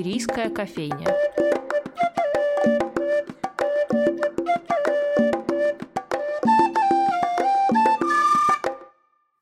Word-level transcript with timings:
Шумерийская 0.00 0.48
кофейня. 0.48 1.14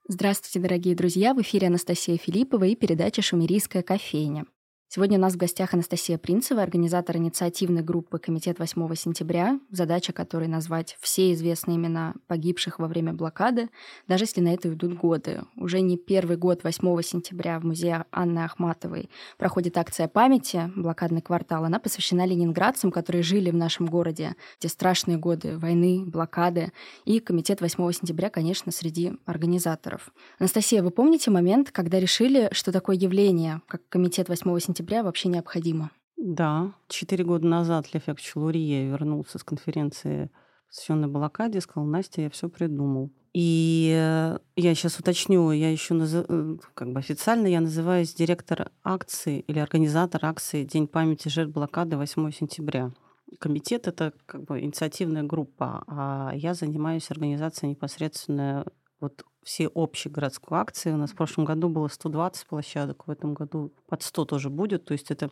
Здравствуйте, 0.08 0.58
дорогие 0.58 0.96
друзья! 0.96 1.32
В 1.32 1.40
эфире 1.42 1.68
Анастасия 1.68 2.16
Филиппова 2.16 2.64
и 2.64 2.74
передача 2.74 3.22
«Шумерийская 3.22 3.84
кофейня». 3.84 4.46
Сегодня 4.90 5.18
у 5.18 5.20
нас 5.20 5.34
в 5.34 5.36
гостях 5.36 5.74
Анастасия 5.74 6.16
Принцева, 6.16 6.62
организатор 6.62 7.18
инициативной 7.18 7.82
группы 7.82 8.18
«Комитет 8.18 8.58
8 8.58 8.94
сентября», 8.94 9.60
задача 9.70 10.14
которой 10.14 10.48
назвать 10.48 10.96
все 10.98 11.30
известные 11.34 11.76
имена 11.76 12.14
погибших 12.26 12.78
во 12.78 12.88
время 12.88 13.12
блокады, 13.12 13.68
даже 14.06 14.24
если 14.24 14.40
на 14.40 14.54
это 14.54 14.70
уйдут 14.70 14.94
годы. 14.94 15.42
Уже 15.56 15.82
не 15.82 15.98
первый 15.98 16.38
год 16.38 16.64
8 16.64 17.02
сентября 17.02 17.60
в 17.60 17.64
музее 17.64 18.06
Анны 18.10 18.38
Ахматовой 18.38 19.10
проходит 19.36 19.76
акция 19.76 20.08
памяти 20.08 20.72
«Блокадный 20.74 21.20
квартал». 21.20 21.64
Она 21.64 21.78
посвящена 21.80 22.24
ленинградцам, 22.24 22.90
которые 22.90 23.22
жили 23.22 23.50
в 23.50 23.56
нашем 23.56 23.84
городе 23.84 24.36
те 24.58 24.68
страшные 24.68 25.18
годы 25.18 25.58
войны, 25.58 26.02
блокады. 26.06 26.72
И 27.04 27.20
Комитет 27.20 27.60
8 27.60 27.92
сентября, 27.92 28.30
конечно, 28.30 28.72
среди 28.72 29.12
организаторов. 29.26 30.14
Анастасия, 30.38 30.82
вы 30.82 30.90
помните 30.90 31.30
момент, 31.30 31.72
когда 31.72 32.00
решили, 32.00 32.48
что 32.52 32.72
такое 32.72 32.96
явление, 32.96 33.60
как 33.68 33.86
Комитет 33.90 34.30
8 34.30 34.58
сентября, 34.58 34.77
сентября 34.78 35.02
вообще 35.02 35.28
необходимо. 35.28 35.90
Да, 36.16 36.72
четыре 36.88 37.24
года 37.24 37.46
назад 37.46 37.92
Лефек 37.92 38.20
Челурия 38.20 38.88
вернулся 38.88 39.38
с 39.38 39.42
конференции, 39.42 40.30
посвященной 40.68 41.08
блокаде, 41.08 41.60
сказал, 41.60 41.88
Настя, 41.88 42.22
я 42.22 42.30
все 42.30 42.48
придумал. 42.48 43.10
И 43.34 43.92
э, 43.94 44.38
я 44.56 44.74
сейчас 44.74 44.98
уточню, 45.00 45.50
я 45.50 45.70
еще. 45.70 45.96
Э, 46.00 46.56
как 46.74 46.92
бы 46.92 47.00
официально 47.00 47.46
я 47.48 47.60
называюсь 47.60 48.14
директор 48.14 48.70
акции 48.84 49.40
или 49.40 49.58
организатор 49.58 50.24
акции 50.24 50.64
День 50.64 50.86
памяти 50.86 51.28
жертв 51.28 51.52
блокады 51.52 51.96
8 51.96 52.30
сентября. 52.30 52.92
Комитет— 53.40 53.86
это 53.88 54.12
как 54.26 54.44
бы 54.44 54.60
инициативная 54.60 55.24
группа, 55.24 55.84
а 55.88 56.32
я 56.34 56.54
занимаюсь 56.54 57.10
организацией 57.10 57.70
непосредственно 57.70 58.64
вот 59.00 59.24
все 59.48 59.68
общие 59.68 60.12
городской 60.12 60.58
акции. 60.58 60.92
У 60.92 60.98
нас 60.98 61.12
в 61.12 61.14
прошлом 61.14 61.46
году 61.46 61.70
было 61.70 61.88
120 61.88 62.46
площадок, 62.46 63.06
в 63.06 63.10
этом 63.10 63.32
году 63.32 63.72
под 63.86 64.02
100 64.02 64.26
тоже 64.26 64.50
будет. 64.50 64.84
То 64.84 64.92
есть 64.92 65.10
это 65.10 65.30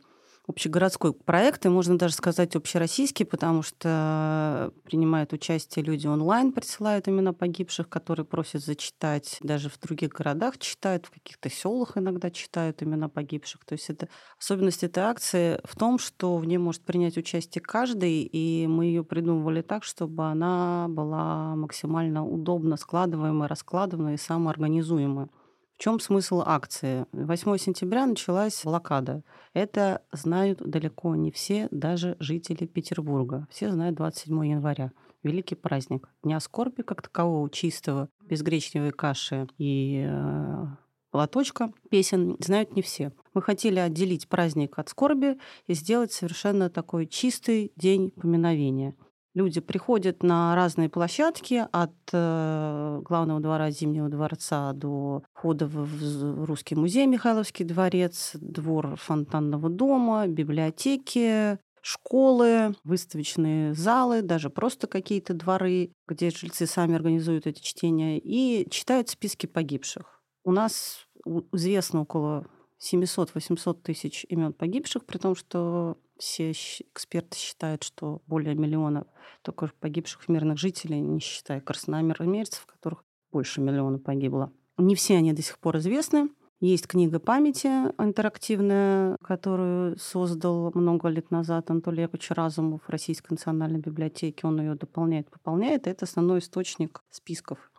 общегородской 0.48 1.12
проект, 1.12 1.66
и 1.66 1.68
можно 1.68 1.98
даже 1.98 2.14
сказать 2.14 2.54
общероссийский, 2.54 3.26
потому 3.26 3.62
что 3.62 4.72
принимают 4.84 5.32
участие 5.32 5.84
люди 5.84 6.06
онлайн, 6.06 6.52
присылают 6.52 7.08
имена 7.08 7.32
погибших, 7.32 7.88
которые 7.88 8.24
просят 8.24 8.64
зачитать. 8.64 9.38
Даже 9.40 9.68
в 9.68 9.78
других 9.80 10.10
городах 10.10 10.58
читают, 10.58 11.06
в 11.06 11.10
каких-то 11.10 11.50
селах 11.50 11.96
иногда 11.96 12.30
читают 12.30 12.82
имена 12.82 13.08
погибших. 13.08 13.64
То 13.64 13.72
есть 13.72 13.90
это 13.90 14.08
особенность 14.38 14.84
этой 14.84 15.02
акции 15.02 15.60
в 15.64 15.76
том, 15.76 15.98
что 15.98 16.36
в 16.36 16.44
ней 16.44 16.58
может 16.58 16.84
принять 16.84 17.16
участие 17.16 17.62
каждый, 17.62 18.22
и 18.22 18.66
мы 18.68 18.86
ее 18.86 19.04
придумывали 19.04 19.62
так, 19.62 19.82
чтобы 19.82 20.26
она 20.26 20.86
была 20.88 21.56
максимально 21.56 22.24
удобно 22.24 22.76
складываемая, 22.76 23.48
раскладываемая 23.48 24.14
и 24.14 24.18
самоорганизуемая. 24.18 25.28
В 25.76 25.82
чем 25.82 26.00
смысл 26.00 26.42
акции? 26.44 27.04
8 27.12 27.58
сентября 27.58 28.06
началась 28.06 28.62
блокада. 28.64 29.22
Это 29.52 30.00
знают 30.10 30.58
далеко 30.58 31.14
не 31.16 31.30
все, 31.30 31.68
даже 31.70 32.16
жители 32.18 32.64
Петербурга. 32.64 33.46
Все 33.50 33.70
знают 33.70 33.96
27 33.96 34.46
января. 34.46 34.92
Великий 35.22 35.54
праздник. 35.54 36.08
Дня 36.22 36.40
скорби 36.40 36.80
как 36.80 37.02
такового, 37.02 37.50
чистого, 37.50 38.08
без 38.22 38.40
гречневой 38.40 38.92
каши 38.92 39.48
и 39.58 40.06
э, 40.08 40.66
лоточка 41.12 41.70
песен 41.90 42.36
знают 42.38 42.74
не 42.74 42.80
все. 42.80 43.12
Мы 43.34 43.42
хотели 43.42 43.78
отделить 43.78 44.28
праздник 44.28 44.78
от 44.78 44.88
скорби 44.88 45.38
и 45.66 45.74
сделать 45.74 46.10
совершенно 46.10 46.70
такой 46.70 47.06
чистый 47.06 47.72
день 47.76 48.12
поминовения. 48.12 48.94
Люди 49.36 49.60
приходят 49.60 50.22
на 50.22 50.54
разные 50.54 50.88
площадки 50.88 51.66
от 51.70 51.92
э, 52.10 53.00
главного 53.04 53.38
двора 53.40 53.70
Зимнего 53.70 54.08
дворца 54.08 54.72
до 54.72 55.24
входа 55.34 55.66
в 55.66 56.46
Русский 56.46 56.74
музей 56.74 57.04
Михайловский 57.04 57.66
дворец, 57.66 58.30
двор 58.32 58.96
фонтанного 58.96 59.68
дома, 59.68 60.26
библиотеки, 60.26 61.58
школы, 61.82 62.74
выставочные 62.82 63.74
залы, 63.74 64.22
даже 64.22 64.48
просто 64.48 64.86
какие-то 64.86 65.34
дворы, 65.34 65.92
где 66.08 66.30
жильцы 66.30 66.66
сами 66.66 66.94
организуют 66.94 67.46
эти 67.46 67.60
чтения 67.60 68.18
и 68.18 68.66
читают 68.70 69.10
списки 69.10 69.44
погибших. 69.44 70.22
У 70.44 70.52
нас 70.52 71.06
известно 71.52 72.00
около 72.00 72.46
700-800 72.80 73.82
тысяч 73.82 74.24
имен 74.30 74.54
погибших, 74.54 75.04
при 75.04 75.18
том, 75.18 75.34
что 75.34 75.98
все 76.18 76.52
эксперты 76.52 77.36
считают, 77.36 77.82
что 77.82 78.22
более 78.26 78.54
миллиона 78.54 79.06
только 79.42 79.70
погибших 79.80 80.28
мирных 80.28 80.58
жителей, 80.58 81.00
не 81.00 81.20
считая 81.20 81.60
красномерцев, 81.60 82.66
которых 82.66 83.04
больше 83.30 83.60
миллиона 83.60 83.98
погибло. 83.98 84.52
Не 84.78 84.94
все 84.94 85.16
они 85.16 85.32
до 85.32 85.42
сих 85.42 85.58
пор 85.58 85.78
известны. 85.78 86.28
Есть 86.60 86.86
книга 86.86 87.18
памяти 87.20 87.66
интерактивная, 87.98 89.16
которую 89.22 89.98
создал 89.98 90.70
много 90.74 91.08
лет 91.08 91.30
назад 91.30 91.70
Анатолий 91.70 92.02
Яковлевич 92.02 92.30
Разумов 92.30 92.82
в 92.82 92.88
Российской 92.88 93.32
национальной 93.32 93.78
библиотеке. 93.78 94.46
Он 94.46 94.58
ее 94.58 94.74
дополняет, 94.74 95.30
пополняет. 95.30 95.86
Это 95.86 96.06
основной 96.06 96.38
источник 96.38 97.02
списков 97.10 97.70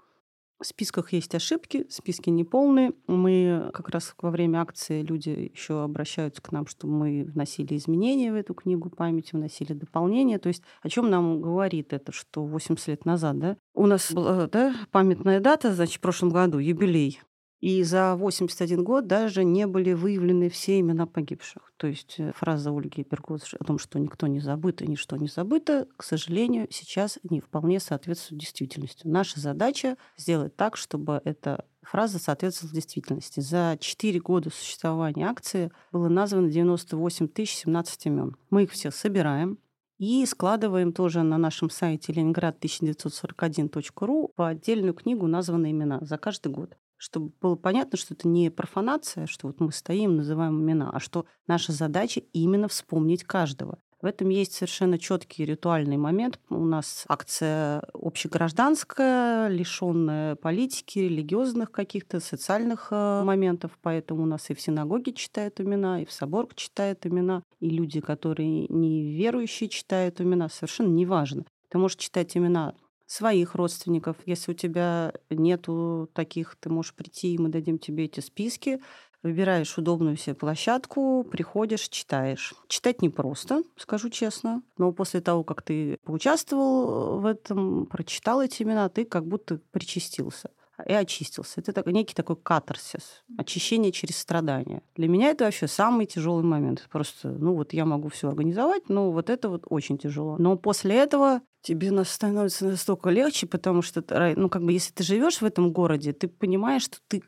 в 0.59 0.66
списках 0.66 1.13
есть 1.13 1.34
ошибки, 1.35 1.85
списки 1.90 2.29
неполные. 2.29 2.94
Мы 3.07 3.69
как 3.73 3.90
раз 3.90 4.13
во 4.22 4.31
время 4.31 4.62
акции 4.62 5.01
люди 5.01 5.51
еще 5.53 5.84
обращаются 5.84 6.41
к 6.41 6.51
нам, 6.51 6.68
что 6.68 6.88
мы 6.88 7.23
вносили 7.25 7.75
изменения 7.75 8.31
в 8.31 8.35
эту 8.35 8.53
книгу 8.53 8.90
памяти, 8.90 9.35
вносили 9.35 9.73
дополнения. 9.73 10.40
То 10.40 10.47
есть 10.47 10.63
о 10.81 10.90
чем 10.90 11.09
нам 11.09 11.41
говорит 11.41 11.94
это, 11.94 12.12
что 12.12 12.44
80 12.46 12.88
лет 12.88 13.06
назад, 13.06 13.40
да, 13.40 13.57
у 13.73 13.85
нас 13.85 14.12
была 14.12 14.47
да, 14.47 14.73
памятная 14.91 15.40
дата, 15.40 15.73
значит, 15.73 15.97
в 15.97 16.01
прошлом 16.01 16.29
году, 16.29 16.57
юбилей. 16.57 17.22
И 17.59 17.81
за 17.81 18.16
81 18.16 18.84
год 18.84 19.07
даже 19.07 19.44
не 19.44 19.66
были 19.66 19.94
выявлены 19.94 20.47
все 20.50 20.79
имена 20.79 21.07
погибших. 21.07 21.73
То 21.78 21.88
есть 21.88 22.19
э, 22.19 22.31
фраза 22.35 22.69
Ольги 22.69 23.03
Пергоз 23.03 23.56
о 23.59 23.63
том, 23.63 23.79
что 23.79 23.97
никто 23.97 24.28
не 24.28 24.40
забыт 24.40 24.84
и 24.84 24.88
ничто 24.88 25.16
не 25.16 25.28
забыто, 25.28 25.88
к 25.97 26.03
сожалению, 26.03 26.67
сейчас 26.69 27.17
не 27.23 27.41
вполне 27.41 27.79
соответствует 27.79 28.41
действительности. 28.41 29.07
Наша 29.07 29.40
задача 29.40 29.97
сделать 30.17 30.56
так, 30.56 30.78
чтобы 30.78 31.19
эта 31.23 31.66
фраза 31.81 32.19
соответствовала 32.19 32.75
действительности. 32.75 33.40
За 33.40 33.75
4 33.79 34.19
года 34.19 34.51
существования 34.51 35.28
акции 35.28 35.72
было 35.91 36.09
названо 36.09 36.51
98 36.51 37.29
017 37.35 38.06
имен. 38.06 38.35
Мы 38.51 38.63
их 38.63 38.72
все 38.72 38.91
собираем, 38.91 39.57
и 39.97 40.23
складываем 40.28 40.94
тоже 40.94 41.23
на 41.23 41.40
нашем 41.40 41.72
сайте 41.72 42.13
ленинград1941.ру 42.13 44.31
по 44.35 44.50
отдельную 44.50 44.94
книгу 44.94 45.25
названные 45.25 45.72
имена 45.72 45.97
за 46.01 46.19
каждый 46.19 46.51
год 46.51 46.78
чтобы 46.97 47.31
было 47.41 47.56
понятно, 47.56 47.97
что 47.97 48.13
это 48.13 48.28
не 48.28 48.50
профанация, 48.50 49.28
что 49.28 49.47
вот 49.47 49.59
мы 49.59 49.72
стоим, 49.72 50.18
называем 50.18 50.62
имена, 50.62 50.90
а 50.91 51.00
что 51.00 51.25
наша 51.47 51.72
задача 51.72 52.22
именно 52.34 52.68
вспомнить 52.68 53.24
каждого. 53.24 53.80
В 54.00 54.06
этом 54.06 54.30
есть 54.30 54.53
совершенно 54.53 55.00
четкий 55.00 55.44
ритуальный 55.44 55.97
момент. 55.97 56.40
У 56.50 56.63
нас 56.66 57.03
акция 57.08 57.81
общегражданская, 57.94 59.47
лишенная 59.47 60.35
политики, 60.35 61.00
религиозных 61.00 61.72
каких-то 61.72 62.19
социальных 62.19 62.90
э, 62.91 63.24
моментов, 63.24 63.72
поэтому 63.81 64.24
у 64.24 64.25
нас 64.28 64.52
и 64.52 64.53
в 64.53 64.62
синагоге 64.62 65.14
читают 65.14 65.59
имена, 65.59 66.03
и 66.03 66.06
в 66.06 66.12
собор 66.12 66.47
читают 66.53 67.08
имена, 67.08 67.41
и 67.59 67.72
люди, 67.72 68.00
которые 68.00 68.68
не 68.68 69.16
верующие, 69.18 69.68
читают 69.68 70.22
имена. 70.22 70.47
Совершенно 70.50 70.94
неважно. 70.94 71.46
Ты 71.69 71.79
можешь 71.79 71.97
читать 71.97 72.38
имена 72.38 72.75
своих 73.07 73.56
родственников. 73.56 74.18
Если 74.25 74.51
у 74.51 74.53
тебя 74.53 75.13
нету 75.29 76.09
таких, 76.13 76.56
ты 76.59 76.69
можешь 76.69 76.94
прийти, 76.94 77.34
и 77.34 77.38
мы 77.38 77.50
дадим 77.50 77.79
тебе 77.79 78.06
эти 78.06 78.19
списки. 78.19 78.82
Выбираешь 79.23 79.78
удобную 79.78 80.16
себе 80.16 80.35
площадку, 80.35 81.23
приходишь, 81.23 81.90
читаешь. 81.90 82.53
Читать 82.67 83.02
непросто, 83.02 83.64
скажу 83.76 84.09
честно, 84.09 84.61
но 84.78 84.91
после 84.91 85.22
того, 85.22 85.43
как 85.43 85.64
ты 85.64 85.97
поучаствовал 86.03 87.20
в 87.20 87.26
этом, 87.26 87.87
прочитал 87.87 88.41
эти 88.41 88.61
имена, 88.61 88.90
ты 88.90 89.05
как 89.05 89.26
будто 89.26 89.59
причастился 89.72 90.52
и 90.85 90.94
очистился. 90.94 91.62
Это 91.62 91.74
такой, 91.74 91.94
некий 91.94 92.14
такой 92.14 92.35
катарсис, 92.35 93.24
очищение 93.38 93.91
через 93.91 94.18
страдания. 94.18 94.82
Для 94.96 95.08
меня 95.08 95.29
это 95.29 95.46
вообще 95.46 95.68
самый 95.68 96.06
тяжелый 96.06 96.44
момент. 96.44 96.88
Просто, 96.91 97.29
ну 97.29 97.53
вот 97.53 97.74
я 97.74 97.85
могу 97.85 98.09
все 98.09 98.29
организовать, 98.29 98.90
но 98.90 99.12
вот 99.12 99.29
это 99.29 99.50
вот 99.50 99.66
очень 99.70 99.97
тяжело. 99.97 100.38
Но 100.38 100.58
после 100.58 100.96
этого 100.96 101.41
тебе 101.62 102.03
становится 102.03 102.66
настолько 102.66 103.09
легче, 103.09 103.47
потому 103.47 103.82
что, 103.82 104.03
ну 104.38 104.50
как 104.50 104.64
бы, 104.64 104.72
если 104.72 104.94
ты 104.94 105.03
живешь 105.03 105.41
в 105.41 105.46
этом 105.46 105.72
городе, 105.72 106.14
ты 106.14 106.28
понимаешь, 106.28 106.84
что 106.84 106.97
ты 107.08 107.23